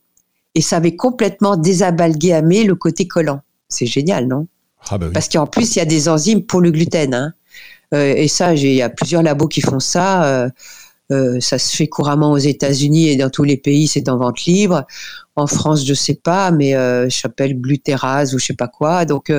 et 0.56 0.62
ça 0.62 0.78
avait 0.78 0.96
complètement 0.96 1.58
désabalgamé 1.58 2.64
le 2.64 2.76
côté 2.76 3.08
collant. 3.08 3.42
C'est 3.68 3.86
génial, 3.86 4.28
non? 4.28 4.48
Ah 4.90 4.98
bah 4.98 5.08
Parce 5.14 5.28
qu'en 5.28 5.48
plus, 5.48 5.76
il 5.76 5.80
y 5.80 5.82
a 5.82 5.86
des 5.86 6.08
enzymes 6.08 6.44
pour 6.44 6.62
le 6.62 6.72
gluten. 6.72 7.14
Hein. 7.14 7.34
Euh, 7.94 8.14
et 8.16 8.28
ça, 8.28 8.54
il 8.54 8.74
y 8.74 8.82
a 8.82 8.90
plusieurs 8.90 9.22
labos 9.22 9.48
qui 9.48 9.62
font 9.62 9.80
ça. 9.80 10.26
Euh, 10.26 10.50
euh, 11.12 11.40
ça 11.40 11.60
se 11.60 11.76
fait 11.76 11.88
couramment 11.88 12.32
aux 12.32 12.38
États-Unis 12.38 13.10
et 13.10 13.16
dans 13.16 13.30
tous 13.30 13.44
les 13.44 13.58
pays, 13.58 13.88
c'est 13.88 14.10
en 14.10 14.18
vente 14.18 14.46
libre. 14.46 14.86
En 15.36 15.46
France, 15.46 15.86
je 15.86 15.94
sais 15.94 16.16
pas, 16.16 16.50
mais 16.52 16.72
je 16.72 17.16
s'appelle 17.16 17.60
glutérase 17.60 18.34
ou 18.34 18.40
je 18.40 18.46
sais 18.46 18.54
pas 18.54 18.70
quoi. 18.70 19.06
Donc, 19.06 19.32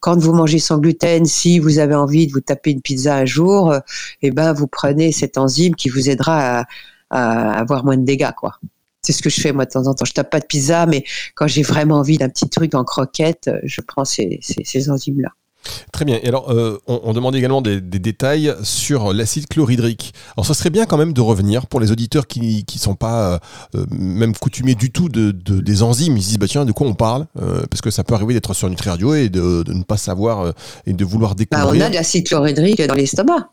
quand 0.00 0.18
vous 0.18 0.32
mangez 0.32 0.58
sans 0.58 0.78
gluten, 0.78 1.26
si 1.26 1.58
vous 1.58 1.78
avez 1.78 1.94
envie 1.94 2.26
de 2.26 2.32
vous 2.32 2.40
taper 2.40 2.70
une 2.70 2.80
pizza 2.80 3.14
un 3.14 3.26
jour, 3.26 3.74
eh 4.22 4.30
ben, 4.30 4.54
vous 4.54 4.66
prenez 4.66 5.12
cette 5.12 5.36
enzyme 5.36 5.74
qui 5.74 5.90
vous 5.90 6.08
aidera 6.08 6.60
à, 6.60 6.64
à 7.10 7.52
avoir 7.58 7.84
moins 7.84 7.98
de 7.98 8.04
dégâts, 8.04 8.32
quoi. 8.36 8.58
C'est 9.04 9.12
ce 9.12 9.22
que 9.22 9.30
je 9.30 9.40
fais 9.40 9.52
moi 9.52 9.66
de 9.66 9.70
temps 9.70 9.86
en 9.86 9.94
temps. 9.94 10.04
Je 10.04 10.12
tape 10.12 10.30
pas 10.30 10.40
de 10.40 10.46
pizza, 10.46 10.86
mais 10.86 11.04
quand 11.34 11.46
j'ai 11.46 11.62
vraiment 11.62 11.96
envie 11.96 12.18
d'un 12.18 12.28
petit 12.28 12.48
truc 12.48 12.74
en 12.74 12.84
croquette, 12.84 13.48
euh, 13.48 13.58
je 13.64 13.80
prends 13.80 14.04
ces, 14.04 14.40
ces, 14.40 14.90
enzymes-là. 14.90 15.28
Très 15.92 16.04
bien. 16.04 16.18
Et 16.22 16.28
alors, 16.28 16.50
euh, 16.50 16.78
on, 16.86 17.12
demande 17.14 17.34
également 17.36 17.62
des, 17.62 17.80
détails 17.80 18.54
sur 18.62 19.14
l'acide 19.14 19.46
chlorhydrique. 19.46 20.12
Alors, 20.36 20.44
ce 20.44 20.52
serait 20.52 20.68
bien 20.68 20.84
quand 20.84 20.98
même 20.98 21.14
de 21.14 21.20
revenir 21.22 21.66
pour 21.66 21.80
les 21.80 21.90
auditeurs 21.90 22.26
qui 22.26 22.66
ne 22.70 22.78
sont 22.78 22.96
pas 22.96 23.40
euh, 23.74 23.86
même 23.90 24.34
coutumiers 24.36 24.74
du 24.74 24.90
tout 24.90 25.08
de, 25.08 25.30
des 25.30 25.82
enzymes. 25.82 26.16
Ils 26.18 26.22
se 26.22 26.28
disent, 26.28 26.38
bah 26.38 26.48
tiens, 26.48 26.66
de 26.66 26.72
quoi 26.72 26.86
on 26.86 26.94
parle 26.94 27.26
Parce 27.70 27.80
que 27.80 27.90
ça 27.90 28.04
peut 28.04 28.14
arriver 28.14 28.34
d'être 28.34 28.52
sur 28.52 28.68
Nutri 28.68 28.90
Radio 28.90 29.14
et 29.14 29.30
de, 29.30 29.64
ne 29.68 29.84
pas 29.84 29.96
savoir 29.96 30.52
et 30.86 30.92
de 30.92 31.04
vouloir 31.04 31.34
découvrir. 31.34 31.66
Bah, 31.66 31.74
on 31.74 31.80
a 31.80 31.88
de 31.88 31.94
l'acide 31.94 32.26
chlorhydrique 32.26 32.82
dans 32.82 32.94
l'estomac. 32.94 33.48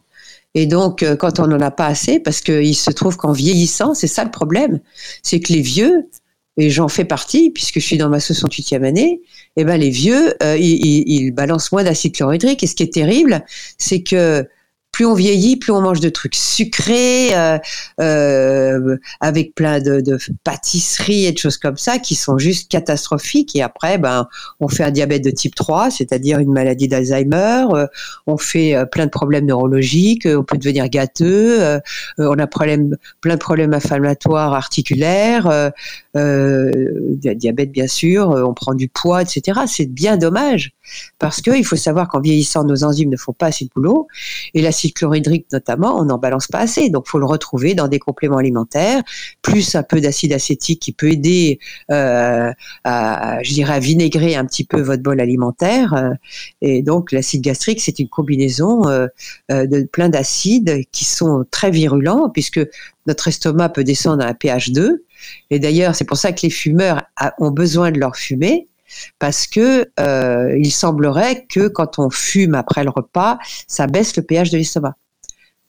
Et 0.54 0.66
donc, 0.66 1.04
euh, 1.04 1.16
quand 1.16 1.40
on 1.40 1.48
n'en 1.48 1.60
a 1.62 1.72
pas 1.72 1.88
assez, 1.88 2.20
parce 2.20 2.42
qu'il 2.42 2.76
se 2.76 2.92
trouve 2.92 3.18
qu'en 3.18 3.32
vieillissant, 3.32 3.94
c'est 3.94 4.08
ça 4.08 4.24
le 4.24 4.32
problème, 4.32 4.80
c'est 5.24 5.40
que 5.40 5.54
les 5.54 5.62
vieux, 5.62 6.10
et 6.58 6.70
j'en 6.70 6.90
fais 6.90 7.06
partie, 7.06 7.50
puisque 7.52 7.76
je 7.76 7.86
suis 7.86 7.98
dans 7.98 8.10
ma 8.10 8.18
68e 8.18 8.84
année, 8.84 9.22
eh 9.56 9.64
ben 9.64 9.78
les 9.78 9.90
vieux, 9.90 10.34
euh, 10.44 10.58
ils, 10.58 11.04
ils, 11.08 11.32
balancent 11.32 11.72
moins 11.72 11.84
d'acide 11.84 12.14
chlorhydrique. 12.16 12.62
Et 12.64 12.68
ce 12.68 12.76
qui 12.76 12.84
est 12.84 12.94
terrible, 12.94 13.46
c'est 13.78 14.04
que 14.04 14.46
plus 14.92 15.06
on 15.06 15.14
vieillit, 15.14 15.56
plus 15.56 15.72
on 15.72 15.82
mange 15.82 16.00
de 16.00 16.10
trucs 16.10 16.36
sucrés, 16.36 17.30
euh, 17.34 17.58
euh, 18.00 18.98
avec 19.20 19.56
plein 19.56 19.80
de, 19.80 20.18
pâtisseries 20.44 21.26
et 21.26 21.32
de 21.32 21.38
choses 21.38 21.58
comme 21.58 21.78
ça 21.78 21.98
qui 21.98 22.16
sont 22.16 22.38
juste 22.38 22.70
catastrophiques. 22.70 23.56
Et 23.56 23.62
après, 23.62 23.98
ben, 23.98 24.28
on 24.60 24.68
fait 24.68 24.84
un 24.84 24.92
diabète 24.92 25.24
de 25.24 25.32
type 25.32 25.56
3, 25.56 25.92
c'est-à-dire 25.92 26.40
une 26.40 26.52
maladie 26.52 26.88
d'Alzheimer. 26.88 27.66
Euh, 27.74 27.88
on 28.28 28.38
fait 28.38 28.76
plein 28.92 29.06
de 29.06 29.12
problèmes 29.12 29.46
neurologiques. 29.46 30.28
On 30.28 30.44
peut 30.44 30.58
devenir 30.58 30.90
gâteux. 30.90 31.80
On 32.18 32.38
a 32.38 32.48
plein 32.48 32.78
de 32.78 33.36
problèmes 33.36 33.74
inflammatoires 33.74 34.54
articulaires. 34.54 35.72
Diabète 36.16 37.72
bien 37.72 37.88
sûr. 37.88 38.30
On 38.30 38.54
prend 38.54 38.74
du 38.74 38.88
poids, 38.88 39.22
etc. 39.22 39.62
C'est 39.68 39.86
bien 39.86 40.18
dommage 40.18 40.74
parce 41.20 41.42
qu'il 41.42 41.66
faut 41.66 41.76
savoir 41.76 42.08
qu'en 42.08 42.20
vieillissant, 42.20 42.64
nos 42.64 42.84
enzymes 42.84 43.10
ne 43.10 43.18
font 43.18 43.34
pas 43.34 43.48
assez 43.48 43.66
de 43.66 43.70
boulot 43.74 44.08
et 44.54 44.62
l'acide 44.62 44.94
chlorhydrique 44.94 45.48
notamment, 45.52 46.00
on 46.00 46.06
n'en 46.06 46.18
balance 46.18 46.48
pas 46.48 46.60
assez. 46.60 46.90
Donc, 46.90 47.08
faut 47.08 47.20
le 47.20 47.26
retrouver 47.26 47.74
dans 47.76 47.88
des 47.88 48.00
compléments 48.00 48.38
alimentaires, 48.38 49.02
plus 49.42 49.76
un 49.76 49.84
peu 49.84 50.02
d'acide 50.02 50.34
acétique 50.34 50.82
qui 50.82 50.92
peut 50.92 51.12
aider, 51.12 51.60
euh, 51.92 52.52
à, 52.84 53.44
je 53.44 53.54
dirais, 53.54 53.74
à 53.74 53.80
vinaigrer 53.80 54.36
un 54.36 54.46
petit 54.46 54.64
peu 54.64 54.82
votre 54.82 55.04
bol 55.04 55.20
alimentaire. 55.20 55.94
Euh, 55.94 56.14
et 56.62 56.82
donc, 56.82 57.12
l'acide 57.12 57.42
gastrique, 57.42 57.82
c'est 57.82 58.00
une 58.00 58.10
combinaison 58.10 58.88
euh, 58.88 59.08
de 59.50 59.84
plein 59.84 60.10
d'acides 60.10 60.84
qui 60.92 61.06
sont 61.06 61.46
très 61.52 61.72
virulents 61.72 62.30
puisque 62.30 62.60
notre 63.08 63.28
estomac 63.28 63.70
peut 63.70 63.84
descendre 63.84 64.24
à 64.24 64.28
un 64.28 64.34
pH 64.34 64.72
2. 64.72 65.06
Et 65.50 65.60
d'ailleurs, 65.60 65.96
c'est 65.96 66.06
pour 66.06 66.18
ça 66.18 66.32
que 66.32 66.42
les 66.44 66.50
fumeurs 66.50 67.04
ont 67.40 67.52
besoin 67.52 67.92
de 67.92 68.00
leur 68.00 68.16
fumée 68.16 68.68
parce 69.20 69.48
que 69.48 69.90
euh, 70.00 70.58
il 70.58 70.72
semblerait 70.72 71.46
que 71.48 71.68
quand 71.68 72.00
on 72.00 72.10
fume 72.10 72.56
après 72.56 72.84
le 72.84 72.90
repas, 72.90 73.40
ça 73.68 73.88
baisse 73.88 74.16
le 74.18 74.24
pH 74.24 74.50
de 74.50 74.58
l'estomac 74.58 74.96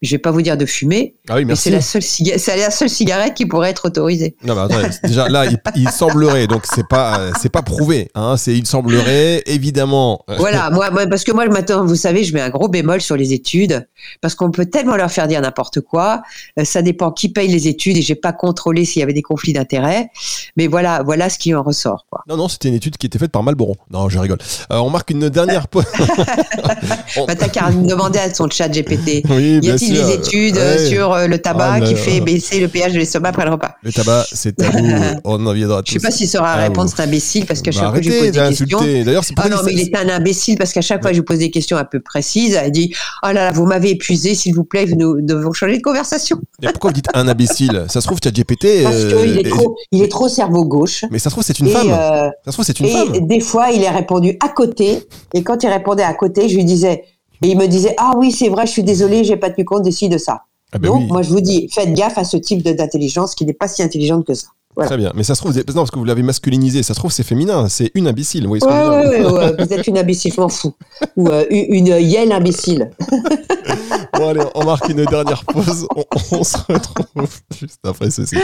je 0.03 0.11
vais 0.11 0.19
pas 0.19 0.31
vous 0.31 0.43
dire 0.43 0.57
de 0.57 0.67
fumer, 0.67 1.15
ah 1.29 1.41
mais 1.41 1.55
c'est 1.55 1.71
la 1.71 1.81
seule 1.81 2.03
c'est 2.03 2.57
la 2.57 2.71
seule 2.71 2.91
cigarette 2.91 3.35
qui 3.35 3.47
pourrait 3.47 3.71
être 3.71 3.87
autorisée. 3.87 4.37
Non, 4.45 4.55
mais 4.55 4.63
attendez, 4.63 4.97
déjà 5.05 5.29
là, 5.29 5.45
il, 5.77 5.89
semblerait, 5.91 6.47
donc 6.47 6.65
c'est 6.65 6.87
pas 6.87 7.31
c'est 7.41 7.49
pas 7.49 7.63
prouvé, 7.63 8.11
hein, 8.15 8.37
c'est 8.37 8.53
il 8.53 8.67
semblerait 8.67 9.43
évidemment. 9.47 10.25
Voilà, 10.39 10.71
moi, 10.73 10.91
parce 11.09 11.25
que 11.25 11.33
moi 11.33 11.47
vous 11.85 11.97
savez, 11.97 12.25
je 12.25 12.35
mets 12.35 12.41
un 12.41 12.51
gros 12.51 12.69
bémol 12.69 13.01
sur 13.01 13.17
les 13.17 13.33
études 13.33 13.87
parce 14.21 14.35
qu'on 14.35 14.51
peut 14.51 14.67
tellement 14.67 14.97
leur 14.97 15.11
faire 15.11 15.29
dire 15.29 15.41
n'importe 15.41 15.81
quoi. 15.81 16.23
Euh, 16.59 16.65
ça 16.65 16.83
dépend 16.83 17.13
qui 17.13 17.29
paye 17.29 17.49
les 17.49 17.69
études 17.69 17.97
et 17.97 18.03
j'ai 18.03 18.15
pas 18.15 18.33
contrôlé 18.33 18.85
s'il 18.85 19.01
y 19.01 19.03
avait 19.03 19.13
des 19.13 19.23
conflits 19.23 19.53
d'intérêts, 19.53 20.11
mais 20.57 20.67
voilà, 20.67 21.03
voilà 21.03 21.31
ce 21.31 21.39
qui 21.39 21.55
en 21.55 21.63
ressort. 21.63 22.07
Quoi. 22.11 22.23
Non, 22.29 22.37
non, 22.37 22.49
c'était 22.49 22.69
une 22.69 22.75
étude 22.75 22.97
qui 22.97 23.07
était 23.07 23.19
faite 23.19 23.33
par 23.33 23.43
Malboron. 23.43 23.77
Non, 23.91 24.09
je 24.09 24.19
rigole. 24.19 24.39
Euh, 24.73 24.79
on 24.79 24.91
marque 24.91 25.11
une 25.11 25.29
dernière 25.29 25.69
pause. 25.69 25.85
bah, 27.27 27.35
T'as 27.37 27.49
qu'à 27.49 27.71
demander 27.71 28.19
à 28.19 28.33
son 28.33 28.49
chat 28.51 28.69
GPT. 28.69 29.25
Oui, 29.29 29.61
bien 29.61 29.77
sûr 29.95 30.07
des 30.07 30.15
études 30.15 30.59
euh, 30.59 30.89
sur 30.89 31.13
euh, 31.13 31.27
le 31.27 31.39
tabac 31.39 31.73
ah, 31.75 31.81
qui 31.81 31.95
fait 31.95 32.21
baisser 32.21 32.61
le 32.61 32.69
pH 32.69 32.93
de 32.93 32.99
l'estomac 32.99 33.31
après 33.31 33.45
le 33.45 33.53
repas. 33.53 33.77
Le 33.83 33.93
tabac, 33.93 34.27
c'est 34.33 34.57
tabou. 34.57 34.87
on 35.25 35.47
en 35.47 35.53
viendra. 35.53 35.83
Je 35.87 35.93
sais 35.93 35.99
pas 35.99 36.11
s'il 36.11 36.29
saura 36.29 36.53
ah, 36.53 36.57
répondre, 36.57 36.91
c'est 36.95 37.03
imbécile 37.03 37.47
parce 37.47 37.63
qu'à 37.63 37.71
bah, 37.71 37.79
chaque 37.81 37.91
fois 37.91 37.99
que 37.99 38.05
je 38.05 38.11
lui 38.11 38.19
pose 38.19 38.31
des 38.33 38.49
questions. 38.49 38.81
D'ailleurs, 39.05 39.25
c'est 39.25 39.35
Ah 39.37 39.49
non, 39.49 39.59
mais 39.65 39.73
il 39.73 39.81
est 39.81 39.97
un 39.97 40.09
imbécile 40.09 40.59
parce 40.59 40.73
qu'à 40.73 40.81
chaque 40.81 41.03
fois 41.03 41.13
je 41.13 41.17
lui 41.17 41.25
pose 41.25 41.39
des 41.39 41.51
questions 41.51 41.77
un 41.77 41.85
peu 41.85 42.01
précises, 42.01 42.55
elle 42.55 42.71
dit 42.71 42.95
Oh 43.23 43.27
là 43.27 43.35
là, 43.35 43.53
vous 43.53 43.67
m'avez 43.67 43.91
épuisé, 43.91 44.35
s'il 44.35 44.55
vous 44.55 44.65
plaît, 44.65 44.87
nous 44.87 45.21
devons 45.21 45.53
changer 45.53 45.79
de 45.79 45.83
conversation. 45.83 46.39
Et 46.63 46.67
pourquoi 46.67 46.91
vous 46.91 46.95
dites 46.95 47.09
un 47.15 47.29
imbécile? 47.29 47.87
Ça 47.89 48.01
se 48.01 48.07
trouve, 48.07 48.21
tu 48.21 48.29
as 48.29 48.31
GPT. 48.31 48.83
Parce 48.83 49.05
qu'il 49.05 49.39
est, 49.39 49.49
trop, 49.49 49.77
il 49.91 50.03
est 50.03 50.11
trop 50.11 50.29
cerveau 50.29 50.65
gauche. 50.65 51.05
Mais 51.11 51.19
ça 51.19 51.31
se 51.31 51.35
trouve, 51.35 51.45
c'est 51.45 51.59
une 51.59 51.69
femme. 51.69 51.91
Euh, 51.91 52.29
ça 52.45 52.51
se 52.51 52.53
trouve, 52.53 52.65
c'est 52.65 52.81
une 52.81 52.89
femme. 52.89 53.15
Et 53.15 53.21
des 53.21 53.41
fois, 53.41 53.71
il 53.71 53.83
est 53.83 53.91
répondu 53.91 54.37
à 54.41 54.49
côté. 54.49 55.07
Et 55.35 55.43
quand 55.43 55.63
il 55.63 55.69
répondait 55.69 56.03
à 56.03 56.15
côté, 56.15 56.49
je 56.49 56.57
lui 56.57 56.65
disais 56.65 57.05
et 57.43 57.49
il 57.49 57.59
me 57.59 57.67
disait 57.67 57.95
ah 57.99 58.13
oui 58.17 58.33
c'est 58.33 58.49
vrai 58.49 58.67
je 58.67 58.73
suis 58.73 58.85
désolé 58.85 59.25
j'ai 59.25 59.37
pas 59.37 59.51
tenu 59.51 59.65
compte 59.65 59.85
de 59.85 59.91
ci 59.91 60.09
de 60.09 60.19
ça 60.19 60.45
ah 60.73 60.79
ben 60.79 60.89
Donc, 60.89 61.09
moi, 61.11 61.23
je 61.23 61.29
vous 61.29 61.41
dis, 61.41 61.69
faites 61.71 61.93
gaffe 61.93 62.17
à 62.17 62.25
ce 62.25 62.39
type 62.39 62.63
d'intelligence 62.63 63.35
qui 63.35 63.45
n'est 63.45 63.53
pas 63.53 63.69
si 63.69 63.83
intelligente 63.83 64.27
que 64.27 64.35
ça. 64.35 64.49
Très 64.75 64.97
bien, 64.97 65.13
mais 65.15 65.23
ça 65.23 65.35
se 65.35 65.43
trouve, 65.43 65.55
non, 65.55 65.63
parce 65.75 65.91
que 65.91 65.99
vous 65.99 66.07
l'avez 66.07 66.23
masculinisé, 66.23 66.83
ça 66.83 66.95
se 66.95 66.99
trouve, 66.99 67.13
c'est 67.13 67.25
féminin, 67.25 67.69
c'est 67.69 67.91
une 67.95 68.09
imbécile. 68.09 68.47
Vous, 68.47 68.57
voyez 68.59 69.23
vous, 69.23 69.71
êtes 69.71 69.87
une 69.87 69.99
imbécile, 69.99 70.33
je 70.35 70.41
m'en 70.41 70.49
fous. 70.49 70.73
Ou 71.19 71.29
euh, 71.29 71.45
une 71.51 71.89
yelle 71.89 72.33
imbécile. 72.33 72.91
bon, 74.19 74.29
allez, 74.29 74.41
on 74.55 74.65
marque 74.65 74.89
une 74.89 75.05
dernière 75.05 75.45
pause. 75.45 75.87
On, 76.31 76.43
se 76.43 76.57
retrouve 76.57 77.39
juste 77.55 77.81
après 77.85 78.11
ceci. 78.11 78.35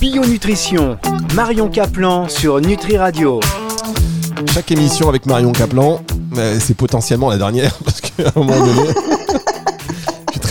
Bio 0.00 0.24
Nutrition, 0.24 0.98
Marion 1.36 1.68
Caplan 1.68 2.28
sur 2.28 2.60
Nutri 2.60 2.96
Radio. 2.96 3.38
Chaque 4.52 4.72
émission 4.72 5.08
avec 5.08 5.26
Marion 5.26 5.52
Caplan, 5.52 6.00
c'est 6.60 6.76
potentiellement 6.76 7.30
la 7.30 7.38
dernière, 7.38 7.74
parce 7.84 8.00
qu'à 8.00 8.28
un 8.34 8.40
moment 8.40 8.58
donné 8.58 8.90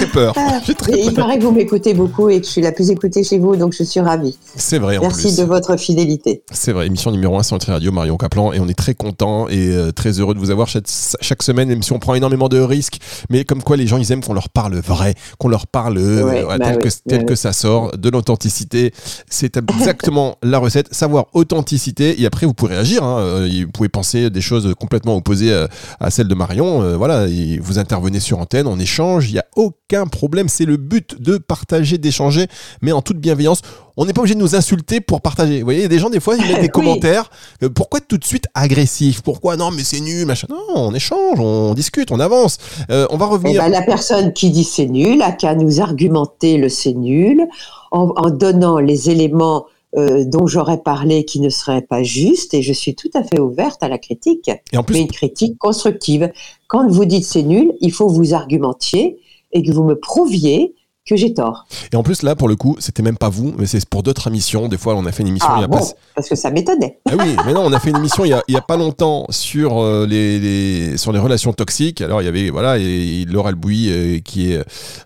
très 0.06 0.12
peur. 0.12 0.34
Ah, 0.38 0.62
il 0.90 1.14
paraît 1.14 1.38
que 1.38 1.44
vous 1.44 1.52
m'écoutez 1.52 1.94
beaucoup 1.94 2.30
et 2.30 2.40
que 2.40 2.46
je 2.46 2.52
suis 2.52 2.62
la 2.62 2.72
plus 2.72 2.90
écoutée 2.90 3.24
chez 3.24 3.40
vous, 3.40 3.56
donc 3.56 3.74
je 3.74 3.84
suis 3.84 4.00
ravie. 4.00 4.38
C'est 4.56 4.80
vrai. 4.80 4.98
Merci 5.00 5.36
de 5.36 5.44
votre 5.44 5.78
fidélité. 5.78 6.44
C'est 6.52 6.72
vrai. 6.72 6.88
Émission 6.88 7.12
numéro 7.12 7.38
1 7.38 7.44
sur 7.44 7.56
Nutri 7.56 7.72
Radio, 7.72 7.92
Marion 7.92 8.18
Caplan, 8.18 8.54
et 8.54 8.60
on 8.60 8.68
est 8.68 8.78
très 8.78 8.94
content 8.94 9.48
et 9.50 9.70
euh, 9.70 9.92
très 9.92 10.20
heureux 10.20 10.34
de 10.34 10.40
vous 10.40 10.52
avoir 10.52 10.68
chaque, 10.68 10.86
chaque, 11.22 11.44
semaine, 11.44 11.70
même 11.70 11.84
si 11.84 11.92
on 11.92 12.00
prend 12.00 12.16
énormément 12.16 12.50
de 12.50 12.60
risques. 12.60 13.00
Mais 13.30 13.44
comme 13.44 13.64
quoi, 13.64 13.78
les 13.78 13.88
gens, 13.88 13.98
ils 13.98 14.12
aiment 14.12 14.24
qu'on 14.24 14.34
leur 14.34 14.50
parle 14.50 14.76
vrai, 14.76 15.16
qu'on 15.38 15.50
leur 15.50 15.68
parle 15.68 15.98
euh, 15.98 16.46
bah 16.48 16.60
tel, 16.60 16.80
que, 16.80 16.90
tel 17.08 17.26
que 17.26 17.36
ça 17.36 17.54
sort, 17.54 17.98
de 17.98 18.10
l'authenticité. 18.10 18.94
C'est 19.30 19.58
exactement 19.80 20.38
la 20.44 20.60
recette. 20.60 20.94
Savoir 20.94 21.28
authenticité. 21.34 22.22
Et 22.22 22.26
après, 22.26 22.46
vous 22.46 22.54
pouvez 22.54 22.76
réagir. 22.76 23.04
Hein. 23.04 23.20
Euh, 23.20 23.64
vous 23.66 23.72
pouvez 23.72 23.90
penser 23.90 24.30
des 24.30 24.42
choses 24.42 24.74
complètement 24.80 25.16
opposées 25.16 25.54
à, 26.00 26.10
celles 26.10 26.28
de 26.28 26.36
Marion. 26.36 26.98
voilà. 26.98 27.26
vous 27.62 27.80
intervenez 27.80 28.20
sur 28.20 28.40
antenne, 28.40 28.68
on 28.68 28.80
échange. 28.80 29.30
Il 29.30 29.34
n'y 29.34 29.40
a 29.40 29.46
aucun 29.56 29.93
aucun 29.94 30.08
problème. 30.08 30.50
C'est 30.50 30.66
le 30.66 30.78
but 30.78 31.22
de 31.22 31.38
partager, 31.38 31.98
d'échanger, 31.98 32.48
mais 32.82 32.92
en 32.92 33.02
toute 33.02 33.18
bienveillance. 33.18 33.62
On 33.96 34.06
n'est 34.06 34.14
pas 34.14 34.22
obligé 34.22 34.34
de 34.34 34.40
nous 34.40 34.56
insulter 34.56 35.02
pour 35.02 35.22
partager. 35.22 35.60
Vous 35.60 35.66
voyez, 35.66 35.82
il 35.82 35.84
y 35.84 35.86
a 35.86 35.90
des 35.90 36.00
gens, 36.00 36.10
des 36.10 36.20
fois, 36.20 36.36
ils 36.36 36.48
mettent 36.48 36.62
des 36.62 36.70
commentaires. 36.70 37.30
Euh, 37.62 37.70
pourquoi 37.70 38.00
tout 38.00 38.18
de 38.18 38.26
suite 38.26 38.48
agressif? 38.56 39.22
Pourquoi? 39.22 39.56
Non, 39.56 39.70
mais 39.72 39.84
c'est 39.84 40.00
nul, 40.00 40.26
machin 40.26 40.48
Non, 40.50 40.64
on 40.76 40.94
échange, 40.96 41.40
on 41.40 41.74
discute, 41.74 42.12
on 42.12 42.20
avance. 42.20 42.58
Euh, 42.90 43.06
on 43.12 43.18
va 43.18 43.28
revenir. 43.28 43.62
Eh 43.62 43.66
ben, 43.66 43.70
la 43.70 43.84
personne 43.84 44.34
qui 44.34 44.50
dit 44.50 44.64
c'est 44.64 44.88
nul 44.88 45.22
a 45.22 45.32
qu'à 45.32 45.54
nous 45.54 45.80
argumenter 45.80 46.58
le 46.58 46.70
c'est 46.70 46.94
nul 46.94 47.46
en, 47.92 48.32
donnant 48.32 48.80
les 48.80 49.12
éléments 49.12 49.68
euh, 49.96 50.26
dont 50.26 50.48
j'aurais 50.48 50.80
parlé 50.80 51.24
qui 51.24 51.40
ne 51.40 51.50
seraient 51.50 51.84
pas 51.84 52.02
justes 52.02 52.56
et 52.56 52.64
je 52.64 52.74
suis 52.74 52.96
tout 52.96 53.12
à 53.14 53.24
fait 53.24 53.40
ouverte 53.40 53.84
à 53.84 53.88
la 53.90 54.00
critique, 54.00 54.50
et 54.72 54.78
en 54.78 54.82
plus, 54.82 54.96
mais 54.96 55.02
une 55.02 55.12
critique 55.12 55.60
constructive. 55.60 56.32
Quand 56.68 56.90
vous 56.90 57.06
dites 57.06 57.26
c'est 57.26 57.44
nul, 57.44 57.72
il 57.80 57.92
faut 57.92 58.08
vous 58.08 58.34
argumentiez 58.34 59.20
et 59.54 59.64
que 59.64 59.72
vous 59.72 59.84
me 59.84 59.96
prouviez 60.00 60.76
que 61.06 61.18
j'ai 61.18 61.34
tort. 61.34 61.66
Et 61.92 61.96
en 61.96 62.04
plus, 62.04 62.24
là, 62.24 62.36
pour 62.36 62.48
le 62.48 62.56
coup, 62.56 62.78
c'était 62.80 63.04
même 63.04 63.18
pas 63.18 63.28
vous, 63.28 63.54
mais 63.58 63.66
c'est 63.66 63.86
pour 63.88 64.04
d'autres 64.04 64.28
émissions. 64.28 64.70
Des 64.70 64.78
fois, 64.78 64.96
on 64.96 65.06
a 65.06 65.12
fait 65.12 65.24
une 65.24 65.30
émission 65.30 65.50
ah 65.52 65.56
il 65.58 65.62
y 65.62 65.64
a 65.66 65.68
bon, 65.68 65.80
Parce 66.16 66.30
que 66.30 66.36
ça 66.36 66.50
m'étonnait. 66.50 67.00
Ah 67.10 67.16
oui, 67.20 67.36
mais 67.46 67.54
non, 67.54 67.62
on 67.66 67.74
a 67.74 67.80
fait 67.80 67.90
une 67.90 67.98
émission 67.98 68.24
il 68.24 68.30
y 68.30 68.34
a, 68.34 68.42
il 68.48 68.54
y 68.54 68.58
a 68.58 68.62
pas 68.62 68.78
longtemps 68.78 69.26
sur, 69.30 69.80
euh, 69.80 70.08
les, 70.08 70.96
sur 70.98 71.12
les 71.12 71.20
relations 71.20 71.52
toxiques. 71.52 72.00
Alors, 72.00 72.22
il 72.22 72.26
y 72.26 72.28
avait, 72.28 72.50
voilà, 72.50 72.78
et, 72.78 73.26
Laura 73.26 73.50
Albouy, 73.50 73.90
euh, 73.90 74.20
qui, 74.20 74.54
est, 74.54 74.64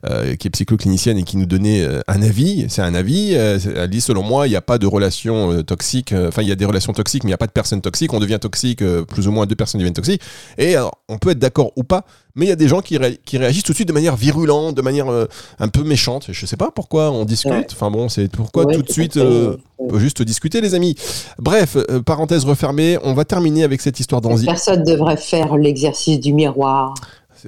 euh, 0.07 0.35
qui 0.35 0.47
est 0.47 0.51
psychoclinicienne 0.51 1.17
et 1.17 1.23
qui 1.23 1.37
nous 1.37 1.47
donnait 1.47 1.83
un 2.07 2.21
avis. 2.21 2.67
C'est 2.69 2.83
un 2.83 2.93
avis. 2.93 3.33
elle 3.33 3.89
dit, 3.89 4.01
selon 4.01 4.21
moi, 4.21 4.45
il 4.45 4.51
n'y 4.51 4.55
a 4.55 4.61
pas 4.61 4.77
de 4.77 4.85
relations 4.85 5.63
toxiques. 5.63 6.13
Enfin, 6.13 6.43
il 6.43 6.47
y 6.47 6.51
a 6.51 6.55
des 6.55 6.65
relations 6.65 6.93
toxiques, 6.93 7.23
mais 7.23 7.29
il 7.29 7.31
n'y 7.31 7.35
a 7.35 7.39
pas 7.39 7.47
de 7.47 7.51
personnes 7.51 7.81
toxiques. 7.81 8.13
On 8.13 8.19
devient 8.19 8.39
toxique, 8.39 8.83
plus 9.07 9.27
ou 9.27 9.31
moins 9.31 9.47
deux 9.47 9.55
personnes 9.55 9.79
deviennent 9.79 9.95
toxiques. 9.95 10.21
Et 10.59 10.75
alors, 10.75 10.99
on 11.09 11.17
peut 11.17 11.31
être 11.31 11.39
d'accord 11.39 11.71
ou 11.75 11.83
pas, 11.83 12.05
mais 12.37 12.45
il 12.45 12.49
y 12.49 12.51
a 12.51 12.55
des 12.55 12.67
gens 12.67 12.81
qui, 12.81 12.97
qui, 13.25 13.37
réagissent 13.39 13.63
tout 13.63 13.71
de 13.71 13.75
suite 13.75 13.87
de 13.87 13.93
manière 13.93 14.15
virulente, 14.15 14.75
de 14.75 14.83
manière 14.83 15.09
euh, 15.09 15.25
un 15.57 15.69
peu 15.69 15.83
méchante. 15.83 16.27
Je 16.29 16.45
sais 16.45 16.55
pas 16.55 16.69
pourquoi 16.69 17.11
on 17.11 17.25
discute. 17.25 17.73
Enfin 17.73 17.89
bon, 17.89 18.09
c'est 18.09 18.31
pourquoi 18.31 18.67
tout 18.67 18.83
de 18.83 18.91
suite 18.91 19.17
euh, 19.17 19.57
juste 19.95 20.21
discuter, 20.21 20.61
les 20.61 20.75
amis. 20.75 20.95
Bref, 21.39 21.75
euh, 21.75 21.99
parenthèse 21.99 22.45
refermée, 22.45 22.99
on 23.03 23.15
va 23.15 23.25
terminer 23.25 23.63
avec 23.63 23.81
cette 23.81 23.99
histoire 23.99 24.21
d'enzyme. 24.21 24.45
Personne 24.45 24.83
devrait 24.83 25.17
faire 25.17 25.57
l'exercice 25.57 26.19
du 26.19 26.31
miroir. 26.31 26.93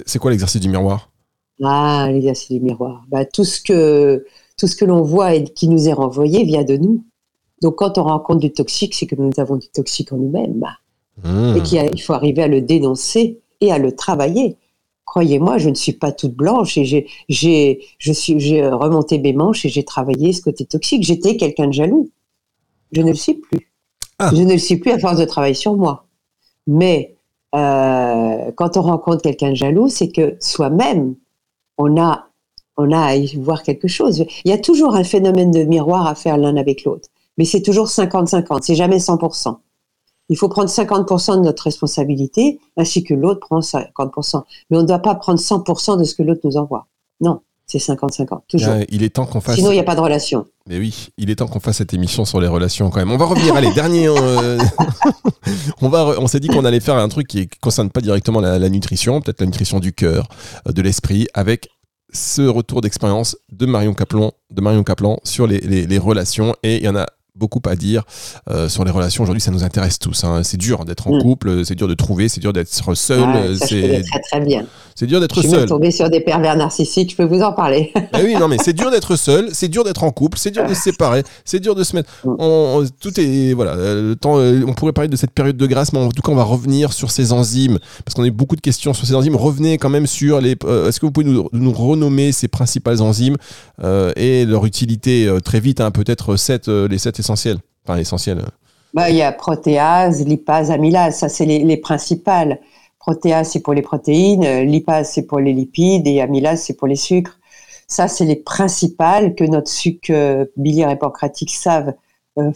C'est 0.06 0.18
quoi 0.18 0.32
l'exercice 0.32 0.60
du 0.60 0.68
miroir? 0.68 1.08
Ah, 1.62 2.08
l'exercice 2.10 2.50
du 2.50 2.60
miroir. 2.60 3.04
Bah, 3.08 3.24
tout 3.24 3.44
ce 3.44 3.60
que 3.60 4.26
tout 4.58 4.66
ce 4.66 4.74
que 4.74 4.84
l'on 4.84 5.02
voit 5.02 5.34
et 5.34 5.44
qui 5.44 5.68
nous 5.68 5.88
est 5.88 5.92
renvoyé 5.92 6.42
vient 6.44 6.64
de 6.64 6.76
nous. 6.76 7.04
Donc 7.62 7.76
quand 7.76 7.96
on 7.96 8.02
rencontre 8.02 8.40
du 8.40 8.50
toxique, 8.50 8.94
c'est 8.94 9.06
que 9.06 9.14
nous 9.14 9.30
avons 9.36 9.56
du 9.56 9.68
toxique 9.68 10.12
en 10.12 10.16
nous-mêmes. 10.16 10.64
Mmh. 11.22 11.56
Et 11.58 11.62
qu'il 11.62 12.02
faut 12.02 12.14
arriver 12.14 12.42
à 12.42 12.48
le 12.48 12.60
dénoncer 12.60 13.38
et 13.60 13.70
à 13.70 13.78
le 13.78 13.94
travailler 13.94 14.56
croyez-moi, 15.10 15.58
je 15.58 15.70
ne 15.70 15.74
suis 15.74 15.92
pas 15.92 16.12
toute 16.12 16.34
blanche 16.34 16.78
et 16.78 16.84
j'ai, 16.84 17.08
j'ai, 17.28 17.84
je 17.98 18.12
suis, 18.12 18.38
j'ai 18.38 18.64
remonté 18.64 19.18
mes 19.18 19.32
manches 19.32 19.64
et 19.64 19.68
j'ai 19.68 19.84
travaillé 19.84 20.32
ce 20.32 20.40
côté 20.40 20.64
toxique. 20.64 21.02
J'étais 21.02 21.36
quelqu'un 21.36 21.66
de 21.66 21.72
jaloux. 21.72 22.10
Je 22.92 23.02
ne 23.02 23.08
le 23.08 23.16
suis 23.16 23.34
plus. 23.34 23.72
Ah. 24.20 24.30
Je 24.32 24.40
ne 24.40 24.52
le 24.52 24.58
suis 24.58 24.76
plus 24.76 24.92
à 24.92 25.00
force 25.00 25.18
de 25.18 25.24
travailler 25.24 25.54
sur 25.54 25.74
moi. 25.74 26.06
Mais 26.68 27.16
euh, 27.56 28.52
quand 28.54 28.76
on 28.76 28.82
rencontre 28.82 29.22
quelqu'un 29.22 29.50
de 29.50 29.56
jaloux, 29.56 29.88
c'est 29.88 30.12
que 30.12 30.36
soi-même, 30.38 31.16
on 31.76 32.00
a, 32.00 32.28
on 32.76 32.92
a 32.92 33.00
à 33.00 33.16
y 33.16 33.34
voir 33.34 33.64
quelque 33.64 33.88
chose. 33.88 34.24
Il 34.44 34.50
y 34.50 34.54
a 34.54 34.58
toujours 34.58 34.94
un 34.94 35.02
phénomène 35.02 35.50
de 35.50 35.64
miroir 35.64 36.06
à 36.06 36.14
faire 36.14 36.38
l'un 36.38 36.56
avec 36.56 36.84
l'autre. 36.84 37.08
Mais 37.36 37.44
c'est 37.44 37.62
toujours 37.62 37.88
50-50, 37.88 38.60
c'est 38.62 38.76
jamais 38.76 38.98
100%. 38.98 39.56
Il 40.30 40.38
faut 40.38 40.48
prendre 40.48 40.70
50% 40.70 41.36
de 41.36 41.42
notre 41.42 41.64
responsabilité, 41.64 42.58
ainsi 42.78 43.04
que 43.04 43.12
l'autre 43.12 43.40
prend 43.40 43.60
50%. 43.60 44.42
Mais 44.70 44.78
on 44.78 44.82
ne 44.82 44.86
doit 44.86 45.00
pas 45.00 45.14
prendre 45.16 45.38
100% 45.38 45.98
de 45.98 46.04
ce 46.04 46.14
que 46.14 46.22
l'autre 46.22 46.40
nous 46.44 46.56
envoie. 46.56 46.86
Non, 47.20 47.40
c'est 47.66 47.78
50-50, 47.78 48.40
toujours. 48.48 48.72
Ah, 48.78 48.84
il 48.88 49.02
est 49.02 49.10
temps 49.10 49.26
qu'on 49.26 49.40
fasse. 49.40 49.56
Sinon, 49.56 49.70
il 49.70 49.74
n'y 49.74 49.80
a 49.80 49.84
pas 49.84 49.94
de 49.96 50.00
relation. 50.00 50.46
Mais 50.68 50.78
oui, 50.78 51.08
il 51.18 51.30
est 51.30 51.34
temps 51.36 51.46
qu'on 51.48 51.60
fasse 51.60 51.76
cette 51.78 51.92
émission 51.94 52.24
sur 52.24 52.40
les 52.40 52.48
relations 52.48 52.88
quand 52.90 52.98
même. 53.00 53.10
On 53.10 53.16
va 53.18 53.26
revenir. 53.26 53.54
Allez, 53.56 53.72
dernier. 53.72 54.06
euh, 54.08 54.58
on 55.82 55.88
va. 55.88 56.04
re- 56.04 56.16
On 56.18 56.26
s'est 56.26 56.40
dit 56.40 56.48
qu'on 56.48 56.64
allait 56.64 56.80
faire 56.80 56.96
un 56.96 57.08
truc 57.08 57.26
qui 57.26 57.40
ne 57.40 57.46
concerne 57.60 57.90
pas 57.90 58.00
directement 58.00 58.40
la, 58.40 58.58
la 58.58 58.68
nutrition, 58.68 59.20
peut-être 59.20 59.40
la 59.40 59.46
nutrition 59.46 59.80
du 59.80 59.92
cœur, 59.92 60.28
euh, 60.68 60.72
de 60.72 60.82
l'esprit, 60.82 61.26
avec 61.34 61.68
ce 62.12 62.42
retour 62.42 62.80
d'expérience 62.80 63.36
de 63.52 63.66
Marion 63.66 63.94
Caplan, 63.94 64.32
de 64.50 64.60
Marion 64.60 64.82
Caplan 64.82 65.18
sur 65.24 65.46
les, 65.46 65.58
les- 65.60 65.86
les 65.86 65.98
relations. 65.98 66.54
Et 66.62 66.76
il 66.78 66.84
y 66.84 66.88
en 66.88 66.96
a 66.96 67.06
beaucoup 67.34 67.60
à 67.66 67.76
dire 67.76 68.04
euh, 68.50 68.68
sur 68.68 68.84
les 68.84 68.90
relations. 68.90 69.22
Aujourd'hui, 69.22 69.40
ça 69.40 69.50
nous 69.50 69.64
intéresse 69.64 69.98
tous. 69.98 70.24
Hein. 70.24 70.42
C'est 70.42 70.56
dur 70.56 70.84
d'être 70.84 71.08
en 71.08 71.16
mm. 71.16 71.22
couple, 71.22 71.64
c'est 71.64 71.74
dur 71.74 71.88
de 71.88 71.94
trouver, 71.94 72.28
c'est 72.28 72.40
dur 72.40 72.52
d'être 72.52 72.68
seul. 72.68 73.20
Euh, 73.20 73.56
c'est 73.56 74.02
très, 74.02 74.20
très 74.20 74.40
bien. 74.40 74.66
C'est 74.94 75.06
dur 75.06 75.20
d'être 75.20 75.40
seul. 75.40 75.50
Je 75.52 75.58
suis 75.58 75.66
tombé 75.66 75.90
sur 75.90 76.10
des 76.10 76.20
pervers 76.20 76.56
narcissiques, 76.56 77.12
je 77.12 77.16
peux 77.16 77.24
vous 77.24 77.42
en 77.42 77.52
parler. 77.52 77.92
Ben 78.12 78.24
oui, 78.24 78.34
non, 78.34 78.48
mais 78.48 78.56
c'est 78.60 78.72
dur 78.72 78.90
d'être 78.90 79.14
seul, 79.14 79.50
c'est 79.52 79.68
dur 79.68 79.84
d'être 79.84 80.02
en 80.02 80.10
couple, 80.10 80.36
c'est 80.36 80.50
dur 80.50 80.66
de 80.66 80.74
se 80.74 80.82
séparer, 80.82 81.22
c'est 81.44 81.60
dur 81.60 81.76
de 81.76 81.84
se 81.84 81.94
mettre. 81.94 82.10
Mm. 82.24 82.34
On, 82.38 82.84
tout 83.00 83.18
est 83.20 83.52
voilà. 83.52 83.72
Euh, 83.72 84.10
le 84.10 84.16
temps, 84.16 84.34
on 84.36 84.74
pourrait 84.74 84.92
parler 84.92 85.08
de 85.08 85.16
cette 85.16 85.30
période 85.30 85.56
de 85.56 85.66
grâce, 85.66 85.92
mais 85.92 86.00
en 86.00 86.08
tout 86.08 86.22
cas, 86.22 86.32
on 86.32 86.36
va 86.36 86.42
revenir 86.42 86.92
sur 86.92 87.10
ces 87.10 87.32
enzymes 87.32 87.78
parce 88.04 88.14
qu'on 88.14 88.24
a 88.24 88.26
eu 88.26 88.32
beaucoup 88.32 88.56
de 88.56 88.60
questions 88.60 88.92
sur 88.92 89.06
ces 89.06 89.14
enzymes. 89.14 89.36
Revenez 89.36 89.78
quand 89.78 89.90
même 89.90 90.06
sur 90.06 90.40
les. 90.40 90.52
Est-ce 90.52 90.98
que 90.98 91.06
vous 91.06 91.12
pouvez 91.12 91.26
nous, 91.26 91.72
renommer 91.72 92.32
ces 92.32 92.48
principales 92.48 93.00
enzymes 93.00 93.36
et 94.16 94.44
leur 94.44 94.66
utilité 94.66 95.32
très 95.44 95.60
vite, 95.60 95.80
hein, 95.80 95.90
peut-être 95.92 96.34
les 96.88 96.98
7 96.98 97.19
essentiel 97.20 97.58
Enfin. 97.86 98.00
Euh. 98.28 98.42
Bah, 98.92 99.10
il 99.10 99.16
y 99.16 99.22
a 99.22 99.32
protéase, 99.32 100.24
lipase, 100.26 100.70
amylase. 100.70 101.16
Ça, 101.16 101.28
c'est 101.28 101.46
les, 101.46 101.76
principales. 101.76 102.60
Protéase, 102.98 103.50
c'est 103.50 103.60
pour 103.60 103.72
les 103.72 103.82
protéines. 103.82 104.62
Lipase, 104.62 105.10
c'est 105.10 105.22
pour 105.22 105.38
les 105.38 105.52
lipides. 105.52 106.06
Et 106.06 106.20
amylase, 106.20 106.62
c'est 106.62 106.74
pour 106.74 106.88
les 106.88 106.96
sucres. 106.96 107.38
Ça, 107.86 108.08
c'est 108.08 108.24
les 108.24 108.36
principales 108.36 109.34
que 109.34 109.44
notre 109.44 109.68
sucre 109.68 110.10
euh, 110.10 110.44
biliaire 110.56 110.90
et 110.90 110.96
pancréatique 110.96 111.50
savent 111.50 111.94
euh, 112.38 112.52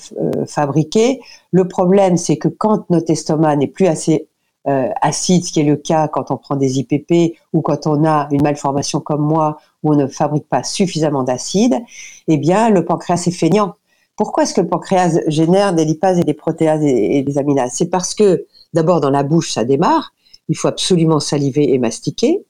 fabriquer. 0.46 1.20
Le 1.50 1.66
problème, 1.66 2.16
c'est 2.16 2.36
que 2.36 2.48
quand 2.48 2.88
notre 2.90 3.10
estomac 3.10 3.56
n'est 3.56 3.66
plus 3.66 3.86
assez 3.86 4.28
acide, 5.02 5.44
ce 5.44 5.52
qui 5.52 5.60
est 5.60 5.64
le 5.64 5.76
cas 5.76 6.08
quand 6.08 6.30
on 6.30 6.38
prend 6.38 6.56
des 6.56 6.78
IPP 6.78 7.36
ou 7.52 7.60
quand 7.60 7.86
on 7.86 8.02
a 8.06 8.28
une 8.30 8.40
malformation 8.40 8.98
comme 8.98 9.20
moi 9.20 9.58
où 9.82 9.92
on 9.92 9.94
ne 9.94 10.06
fabrique 10.06 10.48
pas 10.48 10.62
suffisamment 10.62 11.22
d'acide, 11.22 11.76
eh 12.28 12.38
bien, 12.38 12.70
le 12.70 12.82
pancréas 12.82 13.24
est 13.26 13.30
feignant. 13.30 13.74
Pourquoi 14.16 14.44
est-ce 14.44 14.54
que 14.54 14.60
le 14.60 14.68
pancréas 14.68 15.18
génère 15.26 15.74
des 15.74 15.84
lipases 15.84 16.18
et 16.18 16.24
des 16.24 16.34
protéases 16.34 16.82
et, 16.82 17.22
des 17.22 17.38
amylases 17.38 17.72
C'est 17.74 17.90
parce 17.90 18.14
que 18.14 18.46
d'abord 18.72 19.00
dans 19.00 19.10
la 19.10 19.22
bouche 19.22 19.52
ça 19.52 19.64
démarre, 19.64 20.12
il 20.48 20.56
faut 20.56 20.68
absolument 20.68 21.20
saliver 21.20 21.72
et 21.72 21.78
mastiquer, 21.78 22.44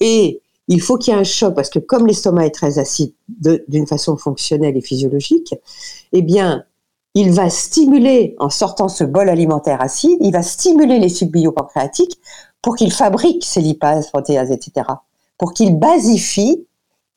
et 0.00 0.40
il 0.68 0.80
faut 0.80 0.96
qu'il 0.96 1.12
y 1.12 1.16
ait 1.16 1.20
un 1.20 1.24
choc 1.24 1.54
parce 1.54 1.68
que 1.70 1.78
comme 1.78 2.06
l'estomac 2.06 2.46
est 2.46 2.50
très 2.54 2.78
acide 2.78 3.12
de- 3.28 3.64
d'une 3.68 3.86
façon 3.86 4.16
fonctionnelle 4.16 4.76
et 4.76 4.80
physiologique, 4.80 5.54
eh 6.12 6.22
bien 6.22 6.64
il 7.14 7.30
va 7.32 7.50
stimuler 7.50 8.34
en 8.38 8.48
sortant 8.48 8.88
ce 8.88 9.04
bol 9.04 9.28
alimentaire 9.28 9.82
acide, 9.82 10.16
il 10.20 10.32
va 10.32 10.42
stimuler 10.42 10.98
les 10.98 11.10
sucs 11.10 11.30
biopancréatiques 11.30 12.18
pour 12.62 12.76
qu'il 12.76 12.92
fabrique 12.92 13.44
ces 13.44 13.60
lipases, 13.60 14.08
protéases, 14.08 14.50
etc. 14.50 14.86
Pour 15.36 15.52
qu'il 15.52 15.78
basifie, 15.78 16.64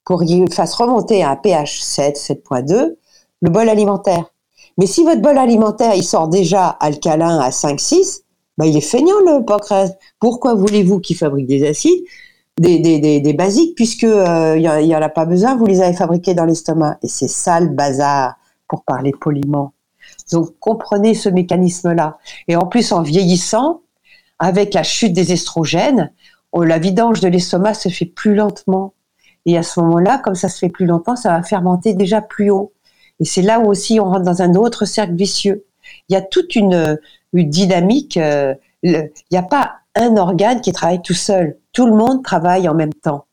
pour 0.04 0.24
qu'il 0.24 0.52
fasse 0.52 0.74
remonter 0.74 1.24
à 1.24 1.32
un 1.32 1.36
pH 1.38 1.82
7, 1.82 2.18
7.2 2.18 2.96
le 3.42 3.50
bol 3.50 3.70
alimentaire. 3.70 4.26
Mais 4.78 4.88
si 4.88 5.04
votre 5.04 5.22
bol 5.22 5.38
alimentaire, 5.38 5.96
il 5.96 6.04
sort 6.04 6.28
déjà 6.28 6.68
alcalin 6.68 7.40
à 7.40 7.52
5, 7.52 7.80
6, 7.80 8.24
bah, 8.58 8.66
il 8.66 8.76
est 8.76 8.82
feignant 8.82 9.20
le 9.26 9.44
pancréas. 9.46 9.92
Pourquoi 10.20 10.54
voulez-vous 10.54 11.00
qu'il 11.00 11.18
fabrique 11.18 11.48
des 11.48 11.68
acides, 11.68 12.04
des, 12.58 13.36
basiques, 13.38 13.76
puisque 13.76 14.04
euh, 14.04 14.56
il 14.58 14.62
y, 14.62 14.88
y 14.88 14.96
en 14.96 15.02
a 15.02 15.10
pas 15.10 15.26
besoin, 15.26 15.56
vous 15.56 15.66
les 15.66 15.82
avez 15.82 15.96
fabriqués 15.96 16.34
dans 16.34 16.46
l'estomac. 16.46 16.98
Et 17.04 17.08
c'est 17.08 17.28
ça 17.28 17.60
bazar, 17.62 18.36
pour 18.68 18.84
parler 18.84 19.12
poliment. 19.12 19.74
Donc 20.32 20.58
comprenez 20.60 21.14
ce 21.14 21.30
mécanisme-là. 21.30 22.18
Et 22.48 22.56
en 22.56 22.66
plus, 22.66 22.92
en 22.92 23.02
vieillissant, 23.02 23.82
avec 24.40 24.74
la 24.74 24.84
chute 24.84 25.14
des 25.14 25.32
estrogènes, 25.32 26.12
oh, 26.52 26.64
la 26.64 26.80
vidange 26.80 27.20
de 27.20 27.28
l'estomac 27.28 27.74
se 27.76 27.90
fait 27.90 28.06
plus 28.06 28.36
lentement. 28.36 28.94
Et 29.46 29.58
à 29.58 29.64
ce 29.64 29.80
moment-là, 29.82 30.18
comme 30.18 30.36
ça 30.36 30.50
se 30.50 30.58
fait 30.58 30.70
plus 30.70 30.86
lentement, 30.86 31.16
ça 31.16 31.30
va 31.30 31.44
fermenter 31.44 31.94
déjà 31.94 32.22
plus 32.22 32.50
haut. 32.50 32.74
Et 33.20 33.26
c'est 33.26 33.42
là 33.42 33.60
où 33.60 33.68
aussi 33.68 34.00
on 34.00 34.06
rentre 34.06 34.24
dans 34.24 34.42
un 34.42 34.56
autre 34.56 34.86
cercle 34.86 35.16
vicieux. 35.16 35.66
Il 36.10 36.14
y 36.14 36.16
a 36.16 36.22
toute 36.22 36.56
une, 36.56 37.00
une 37.34 37.50
dynamique. 37.50 38.18
euh, 38.18 38.54
il 38.84 39.10
n'y 39.32 39.38
a 39.38 39.44
pas 39.44 39.76
un 39.96 40.18
organe 40.18 40.62
qui 40.62 40.72
travaille 40.72 41.02
tout 41.02 41.14
seul. 41.14 41.58
Tout 41.72 41.86
le 41.88 41.96
monde 41.96 42.24
travaille 42.24 42.68
en 42.68 42.74
même 42.74 42.94
temps 42.94 43.26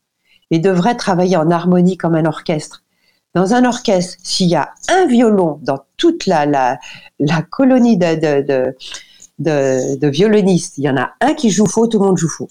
et 0.51 0.59
devrait 0.59 0.95
travailler 0.95 1.37
en 1.37 1.51
harmonie 1.51 1.97
comme 1.97 2.15
un 2.15 2.25
orchestre. 2.25 2.83
Dans 3.33 3.53
un 3.53 3.65
orchestre, 3.65 4.17
s'il 4.23 4.47
y 4.47 4.55
a 4.55 4.73
un 4.89 5.05
violon 5.07 5.59
dans 5.63 5.79
toute 5.97 6.27
la, 6.27 6.45
la, 6.45 6.79
la 7.19 7.41
colonie 7.41 7.97
de, 7.97 8.75
de 9.39 10.07
violonistes, 10.07 10.77
il 10.77 10.83
y 10.83 10.89
en 10.89 10.97
a 10.97 11.13
un 11.19 11.33
qui 11.33 11.49
joue 11.49 11.65
faux, 11.65 11.87
tout 11.87 11.99
le 11.99 12.05
monde 12.05 12.17
joue 12.17 12.29
faux. 12.29 12.47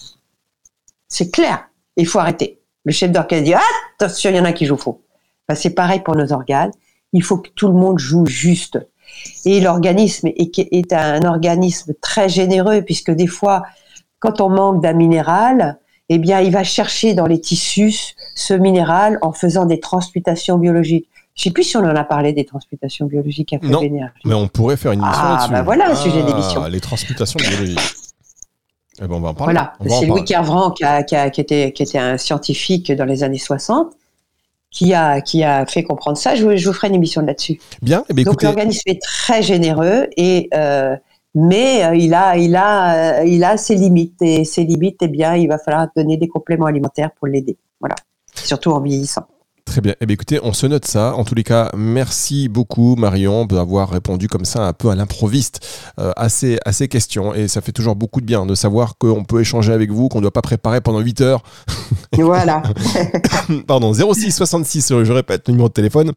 C'est 1.08 1.30
clair. 1.30 1.68
Il 1.96 2.06
faut 2.06 2.18
arrêter. 2.18 2.60
Le 2.84 2.92
chef 2.92 3.12
d'orchestre 3.12 3.44
dit 3.44 3.54
attention, 3.54 4.30
il 4.30 4.36
y 4.36 4.40
en 4.40 4.44
a 4.44 4.52
qui 4.52 4.66
jouent 4.66 4.76
faux. 4.76 5.02
Ben, 5.48 5.54
c'est 5.54 5.70
pareil 5.70 6.00
pour 6.00 6.16
nos 6.16 6.32
organes. 6.32 6.72
Il 7.12 7.22
faut 7.22 7.38
que 7.38 7.50
tout 7.54 7.68
le 7.68 7.74
monde 7.74 7.98
joue 7.98 8.26
juste. 8.26 8.78
Et 9.44 9.60
l'organisme 9.60 10.28
est, 10.28 10.58
est 10.58 10.92
un 10.92 11.22
organisme 11.22 11.92
très 12.00 12.28
généreux 12.28 12.82
puisque 12.82 13.10
des 13.10 13.26
fois, 13.26 13.62
quand 14.18 14.40
on 14.40 14.48
manque 14.48 14.82
d'un 14.82 14.94
minéral, 14.94 15.78
eh 16.08 16.18
bien, 16.18 16.40
il 16.40 16.50
va 16.52 16.64
chercher 16.64 17.14
dans 17.14 17.26
les 17.26 17.40
tissus 17.40 18.14
ce 18.34 18.54
minéral 18.54 19.18
en 19.22 19.32
faisant 19.32 19.66
des 19.66 19.80
transmutations 19.80 20.58
biologiques. 20.58 21.08
Je 21.34 21.44
sais 21.44 21.50
plus 21.50 21.62
si 21.64 21.76
on 21.76 21.80
en 21.80 21.96
a 21.96 22.04
parlé 22.04 22.32
des 22.32 22.44
transmutations 22.44 23.06
biologiques 23.06 23.52
à 23.54 23.58
Non. 23.62 23.80
Mais 24.24 24.34
on 24.34 24.48
pourrait 24.48 24.76
faire 24.76 24.92
une 24.92 25.00
émission 25.00 25.20
Ah, 25.22 25.32
là-dessus. 25.36 25.52
bah 25.52 25.62
voilà 25.62 25.90
un 25.90 25.94
sujet 25.94 26.22
d'émission. 26.22 26.64
Les 26.66 26.80
transmutations 26.80 27.38
biologiques. 27.38 27.78
Eh 29.00 29.06
ben, 29.06 29.14
on 29.14 29.20
va 29.20 29.28
en 29.30 29.34
parler. 29.34 29.54
Voilà, 29.54 29.72
c'est. 30.00 30.06
Louis 30.06 30.24
Kervran 30.24 30.70
qui, 30.72 30.84
a, 30.84 31.02
qui, 31.02 31.16
a- 31.16 31.30
qui 31.30 31.40
était, 31.40 31.72
qui 31.72 31.82
était 31.82 31.98
un 31.98 32.18
scientifique 32.18 32.92
dans 32.92 33.06
les 33.06 33.22
années 33.22 33.38
60 33.38 33.92
qui 34.72 34.94
a, 34.94 35.20
qui 35.20 35.44
a 35.44 35.64
fait 35.66 35.82
comprendre 35.84 36.16
ça. 36.16 36.34
Je, 36.34 36.44
vous- 36.44 36.56
je 36.56 36.66
vous 36.66 36.72
ferai 36.72 36.88
une 36.88 36.94
émission 36.96 37.20
là-dessus. 37.22 37.60
Bien, 37.82 38.04
eh 38.08 38.14
ben, 38.14 38.24
Donc 38.24 38.32
écoutez, 38.34 38.46
l'organisme 38.46 38.82
est 38.86 39.00
très 39.00 39.42
généreux 39.42 40.08
et 40.16 40.48
euh, 40.54 40.96
mais 41.34 41.84
euh, 41.84 41.94
il 41.94 42.12
a 42.14 42.36
il 42.36 42.56
a 42.56 43.20
euh, 43.20 43.24
il 43.24 43.44
a 43.44 43.56
ses 43.56 43.74
limites 43.76 44.20
et 44.20 44.44
ses 44.44 44.64
limites 44.64 44.98
eh 45.02 45.08
bien 45.08 45.34
il 45.36 45.46
va 45.48 45.58
falloir 45.58 45.86
donner 45.96 46.16
des 46.16 46.28
compléments 46.28 46.66
alimentaires 46.66 47.10
pour 47.18 47.28
l'aider. 47.28 47.56
Voilà. 47.80 47.94
Surtout 48.34 48.70
en 48.72 48.80
vieillissant. 48.80 49.26
Très 49.72 49.80
bien. 49.80 49.94
Eh 50.02 50.04
bien, 50.04 50.12
écoutez, 50.12 50.38
on 50.42 50.52
se 50.52 50.66
note 50.66 50.84
ça. 50.84 51.14
En 51.14 51.24
tous 51.24 51.34
les 51.34 51.44
cas, 51.44 51.70
merci 51.74 52.50
beaucoup, 52.50 52.94
Marion, 52.94 53.46
d'avoir 53.46 53.88
répondu 53.88 54.28
comme 54.28 54.44
ça 54.44 54.66
un 54.66 54.74
peu 54.74 54.90
à 54.90 54.94
l'improviste 54.94 55.66
euh, 55.98 56.12
à, 56.14 56.28
ces, 56.28 56.58
à 56.66 56.72
ces 56.72 56.88
questions. 56.88 57.32
Et 57.32 57.48
ça 57.48 57.62
fait 57.62 57.72
toujours 57.72 57.96
beaucoup 57.96 58.20
de 58.20 58.26
bien 58.26 58.44
de 58.44 58.54
savoir 58.54 58.98
qu'on 58.98 59.24
peut 59.24 59.40
échanger 59.40 59.72
avec 59.72 59.90
vous, 59.90 60.10
qu'on 60.10 60.18
ne 60.18 60.24
doit 60.24 60.30
pas 60.30 60.42
préparer 60.42 60.82
pendant 60.82 61.00
8 61.00 61.22
heures. 61.22 61.42
Voilà. 62.12 62.62
Pardon, 63.66 63.94
06 63.94 64.32
66, 64.32 64.92
euh, 64.92 65.04
je 65.04 65.12
répète, 65.14 65.48
le 65.48 65.52
numéro 65.52 65.70
de 65.70 65.72
téléphone. 65.72 66.12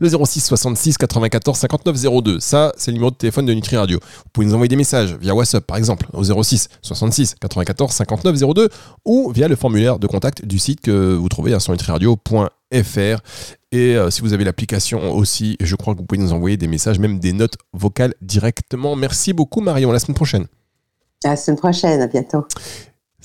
Le 0.00 0.08
06 0.08 0.40
66 0.40 0.98
94 0.98 1.58
59 1.58 1.96
02. 2.22 2.40
Ça, 2.40 2.72
c'est 2.76 2.90
le 2.90 2.94
numéro 2.94 3.10
de 3.10 3.16
téléphone 3.16 3.46
de 3.46 3.54
Nutri 3.54 3.76
Radio. 3.76 3.98
Vous 4.02 4.30
pouvez 4.32 4.46
nous 4.46 4.54
envoyer 4.54 4.68
des 4.68 4.76
messages 4.76 5.16
via 5.20 5.34
WhatsApp, 5.34 5.64
par 5.66 5.76
exemple, 5.76 6.06
au 6.12 6.22
06 6.42 6.68
66 6.82 7.36
94 7.40 7.92
59 7.92 8.54
02 8.54 8.68
ou 9.04 9.30
via 9.32 9.48
le 9.48 9.56
formulaire 9.56 9.98
de 9.98 10.06
contact 10.06 10.44
du 10.44 10.58
site 10.58 10.80
que 10.80 11.14
vous 11.14 11.28
trouvez 11.28 11.54
hein, 11.54 11.60
sur 11.60 11.72
nutriradio.fr. 11.72 13.20
Et 13.72 13.96
euh, 13.96 14.10
si 14.10 14.20
vous 14.20 14.32
avez 14.32 14.44
l'application 14.44 15.12
aussi, 15.14 15.56
je 15.60 15.74
crois 15.76 15.94
que 15.94 15.98
vous 16.00 16.06
pouvez 16.06 16.20
nous 16.20 16.32
envoyer 16.32 16.56
des 16.56 16.68
messages, 16.68 16.98
même 16.98 17.18
des 17.18 17.32
notes 17.32 17.56
vocales 17.72 18.14
directement. 18.20 18.96
Merci 18.96 19.32
beaucoup, 19.32 19.60
Marion. 19.60 19.90
À 19.90 19.92
la 19.94 19.98
semaine 19.98 20.14
prochaine. 20.14 20.46
à 21.24 21.28
la 21.30 21.36
semaine 21.36 21.58
prochaine. 21.58 22.00
À 22.00 22.06
bientôt. 22.06 22.44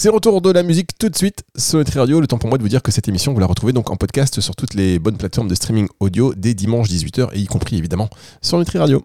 C'est 0.01 0.07
retour 0.07 0.39
de 0.39 0.49
la 0.49 0.63
musique 0.63 0.97
tout 0.97 1.09
de 1.09 1.15
suite 1.17 1.43
sur 1.57 1.77
Nutri 1.77 1.99
Radio. 1.99 2.21
Le 2.21 2.27
temps 2.27 2.38
pour 2.38 2.47
moi 2.47 2.57
de 2.57 2.63
vous 2.63 2.69
dire 2.69 2.81
que 2.81 2.89
cette 2.89 3.09
émission, 3.09 3.33
vous 3.33 3.39
la 3.41 3.45
retrouvez 3.45 3.73
donc 3.73 3.89
en 3.89 3.97
podcast 3.97 4.39
sur 4.39 4.55
toutes 4.55 4.73
les 4.73 4.97
bonnes 4.97 5.17
plateformes 5.17 5.49
de 5.49 5.55
streaming 5.55 5.89
audio 5.99 6.33
dès 6.38 6.53
dimanche 6.53 6.88
18h 6.88 7.27
et 7.33 7.39
y 7.39 7.45
compris 7.47 7.77
évidemment 7.77 8.09
sur 8.41 8.57
Nutri 8.57 8.77
Radio. 8.77 9.03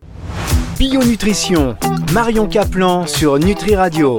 Bio 0.78 1.02
Nutrition, 1.02 1.74
Marion 2.12 2.46
Caplan 2.46 3.08
sur 3.08 3.40
Nutri 3.40 3.74
Radio. 3.74 4.12